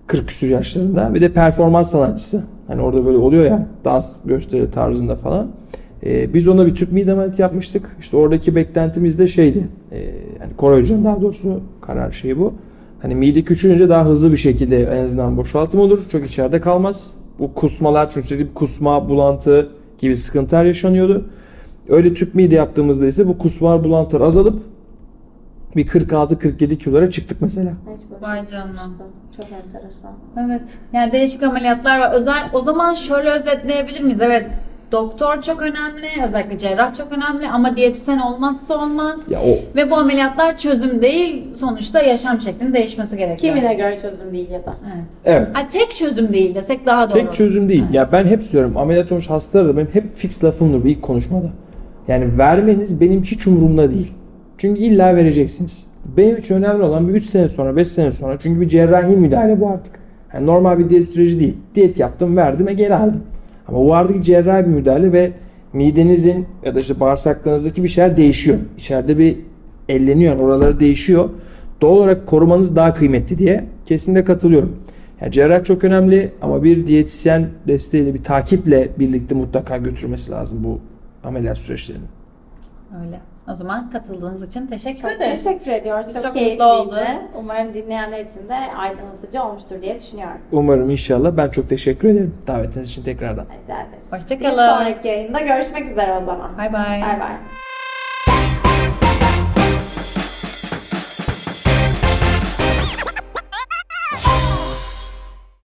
40 0.07 0.27
küsur 0.27 0.47
yaşlarında. 0.47 1.13
Bir 1.13 1.21
de 1.21 1.33
performans 1.33 1.91
sanatçısı. 1.91 2.43
Hani 2.67 2.81
orada 2.81 3.05
böyle 3.05 3.17
oluyor 3.17 3.45
ya 3.45 3.67
dans 3.85 4.25
gösteri 4.25 4.71
tarzında 4.71 5.15
falan. 5.15 5.47
Ee, 6.05 6.33
biz 6.33 6.47
ona 6.47 6.65
bir 6.65 6.75
tüp 6.75 6.91
mide 6.91 7.11
ameliyatı 7.11 7.41
yapmıştık. 7.41 7.95
İşte 7.99 8.17
oradaki 8.17 8.55
beklentimiz 8.55 9.19
de 9.19 9.27
şeydi. 9.27 9.67
Ee, 9.91 9.97
yani 10.39 10.55
Koray 10.57 10.81
Hoca'nın 10.81 11.05
daha 11.05 11.21
doğrusu 11.21 11.61
karar 11.81 12.11
şeyi 12.11 12.39
bu. 12.39 12.53
Hani 13.01 13.15
mide 13.15 13.41
küçülünce 13.41 13.89
daha 13.89 14.05
hızlı 14.05 14.31
bir 14.31 14.37
şekilde 14.37 14.83
en 14.83 15.05
azından 15.05 15.37
boşaltım 15.37 15.79
olur. 15.79 15.99
Çok 16.11 16.25
içeride 16.25 16.61
kalmaz. 16.61 17.13
Bu 17.39 17.53
kusmalar 17.53 18.09
çünkü 18.09 18.27
sürekli 18.27 18.49
bir 18.49 18.53
kusma, 18.53 19.09
bulantı 19.09 19.69
gibi 19.99 20.17
sıkıntılar 20.17 20.65
yaşanıyordu. 20.65 21.25
Öyle 21.89 22.13
tüp 22.13 22.35
mide 22.35 22.55
yaptığımızda 22.55 23.07
ise 23.07 23.27
bu 23.27 23.37
kusmalar, 23.37 23.83
bulantılar 23.83 24.21
azalıp 24.21 24.59
bir 25.75 25.87
46-47 25.87 26.77
kilolara 26.77 27.11
çıktık 27.11 27.41
mesela. 27.41 27.73
Vay 28.21 28.47
canına. 28.47 28.79
Çok 29.37 29.45
enteresan. 29.51 30.11
Evet. 30.37 30.77
Yani 30.93 31.11
değişik 31.11 31.43
ameliyatlar 31.43 31.99
var. 31.99 32.11
Özel 32.13 32.49
o 32.53 32.61
zaman 32.61 32.93
şöyle 32.93 33.29
özetleyebilir 33.29 34.01
miyiz? 34.01 34.21
Evet. 34.21 34.45
Doktor 34.91 35.41
çok 35.41 35.61
önemli, 35.61 36.07
özellikle 36.27 36.57
cerrah 36.57 36.93
çok 36.93 37.11
önemli 37.11 37.49
ama 37.49 37.75
diyetisyen 37.75 38.19
olmazsa 38.19 38.77
olmaz. 38.77 39.19
Ya 39.29 39.41
o 39.41 39.75
Ve 39.75 39.91
bu 39.91 39.95
ameliyatlar 39.95 40.57
çözüm 40.57 41.01
değil, 41.01 41.53
sonuçta 41.53 42.01
yaşam 42.01 42.41
şeklinin 42.41 42.73
değişmesi 42.73 43.17
gerekiyor. 43.17 43.55
Kimine 43.55 43.73
göre 43.73 43.97
çözüm 44.01 44.33
değil 44.33 44.49
ya 44.49 44.65
da. 44.65 44.73
Evet. 44.95 45.05
evet. 45.25 45.47
Ha, 45.53 45.61
tek 45.71 45.91
çözüm 45.91 46.33
değil 46.33 46.55
desek 46.55 46.85
daha 46.85 47.09
doğru. 47.09 47.13
Tek 47.13 47.33
çözüm 47.33 47.69
değil. 47.69 47.83
Ya 47.93 48.09
ben 48.11 48.25
hep 48.25 48.43
söylüyorum 48.43 48.77
ameliyat 48.77 49.11
olmuş 49.11 49.29
hastalara 49.29 49.67
da 49.67 49.77
benim 49.77 49.89
hep 49.93 50.15
fix 50.15 50.43
lafımdır 50.43 50.83
bu 50.83 50.87
ilk 50.87 51.01
konuşmada. 51.01 51.47
Yani 52.07 52.37
vermeniz 52.37 53.01
benim 53.01 53.23
hiç 53.23 53.47
umurumda 53.47 53.91
değil. 53.91 54.11
Çünkü 54.57 54.81
illa 54.81 55.15
vereceksiniz. 55.15 55.87
Benim 56.17 56.37
için 56.37 56.55
önemli 56.55 56.83
olan 56.83 57.07
bir 57.07 57.13
3 57.13 57.25
sene 57.25 57.49
sonra 57.49 57.75
5 57.75 57.87
sene 57.87 58.11
sonra 58.11 58.39
çünkü 58.39 58.61
bir 58.61 58.67
cerrahi 58.67 59.15
müdahale 59.15 59.61
bu 59.61 59.69
artık. 59.69 59.99
Yani 60.33 60.45
normal 60.45 60.79
bir 60.79 60.89
diyet 60.89 61.07
süreci 61.07 61.39
değil. 61.39 61.57
Diyet 61.75 61.99
yaptım 61.99 62.37
verdim 62.37 62.67
ve 62.67 62.73
geri 62.73 62.95
aldım. 62.95 63.23
Ama 63.69 63.85
bu 63.85 63.95
artık 63.95 64.23
cerrahi 64.23 64.65
bir 64.65 64.71
müdahale 64.71 65.11
ve 65.11 65.31
midenizin 65.73 66.45
ya 66.65 66.75
da 66.75 66.79
işte 66.79 66.99
bağırsaklarınızdaki 66.99 67.83
bir 67.83 67.87
şeyler 67.87 68.17
değişiyor. 68.17 68.57
İçeride 68.77 69.17
bir 69.17 69.37
elleniyor. 69.89 70.39
Oraları 70.39 70.79
değişiyor. 70.79 71.29
Doğal 71.81 71.97
olarak 71.97 72.27
korumanız 72.27 72.75
daha 72.75 72.93
kıymetli 72.93 73.37
diye 73.37 73.65
kesinlikle 73.85 74.23
katılıyorum. 74.23 74.75
Yani 75.21 75.31
cerrah 75.31 75.63
çok 75.63 75.83
önemli 75.83 76.31
ama 76.41 76.63
bir 76.63 76.87
diyetisyen 76.87 77.47
desteğiyle 77.67 78.13
bir 78.13 78.23
takiple 78.23 78.89
birlikte 78.99 79.35
mutlaka 79.35 79.77
götürmesi 79.77 80.31
lazım 80.31 80.63
bu 80.63 80.79
ameliyat 81.23 81.57
süreçlerini. 81.57 82.03
Öyle. 83.05 83.19
O 83.51 83.55
zaman 83.55 83.89
katıldığınız 83.89 84.43
için 84.47 84.67
teşekkür 84.67 85.01
Çok 85.01 85.11
ederiz. 85.11 85.43
teşekkür 85.43 85.71
ediyoruz. 85.71 86.07
Biz 86.07 86.15
çok, 86.15 86.23
çok 86.23 86.33
keyifliydi. 86.33 86.63
mutlu 86.63 86.73
olduk. 86.81 86.97
Umarım 87.39 87.73
dinleyenler 87.73 88.25
için 88.25 88.49
de 88.49 88.55
aydınlatıcı 88.77 89.43
olmuştur 89.43 89.81
diye 89.81 89.97
düşünüyorum. 89.99 90.37
Umarım 90.51 90.89
inşallah. 90.89 91.37
Ben 91.37 91.49
çok 91.49 91.69
teşekkür 91.69 92.09
ederim 92.09 92.35
davetiniz 92.47 92.87
için 92.89 93.03
tekrardan. 93.03 93.45
Rica 93.63 93.81
ederiz. 93.81 94.13
Hoşça 94.13 94.39
kalın. 94.39 94.51
Bir 94.51 94.55
sonraki 94.57 95.07
yayında 95.07 95.39
görüşmek 95.39 95.85
üzere 95.91 96.13
o 96.21 96.25
zaman. 96.25 96.57
Bay 96.57 96.73
bay. 96.73 97.01
Bay 97.01 97.19
bay. 97.19 97.58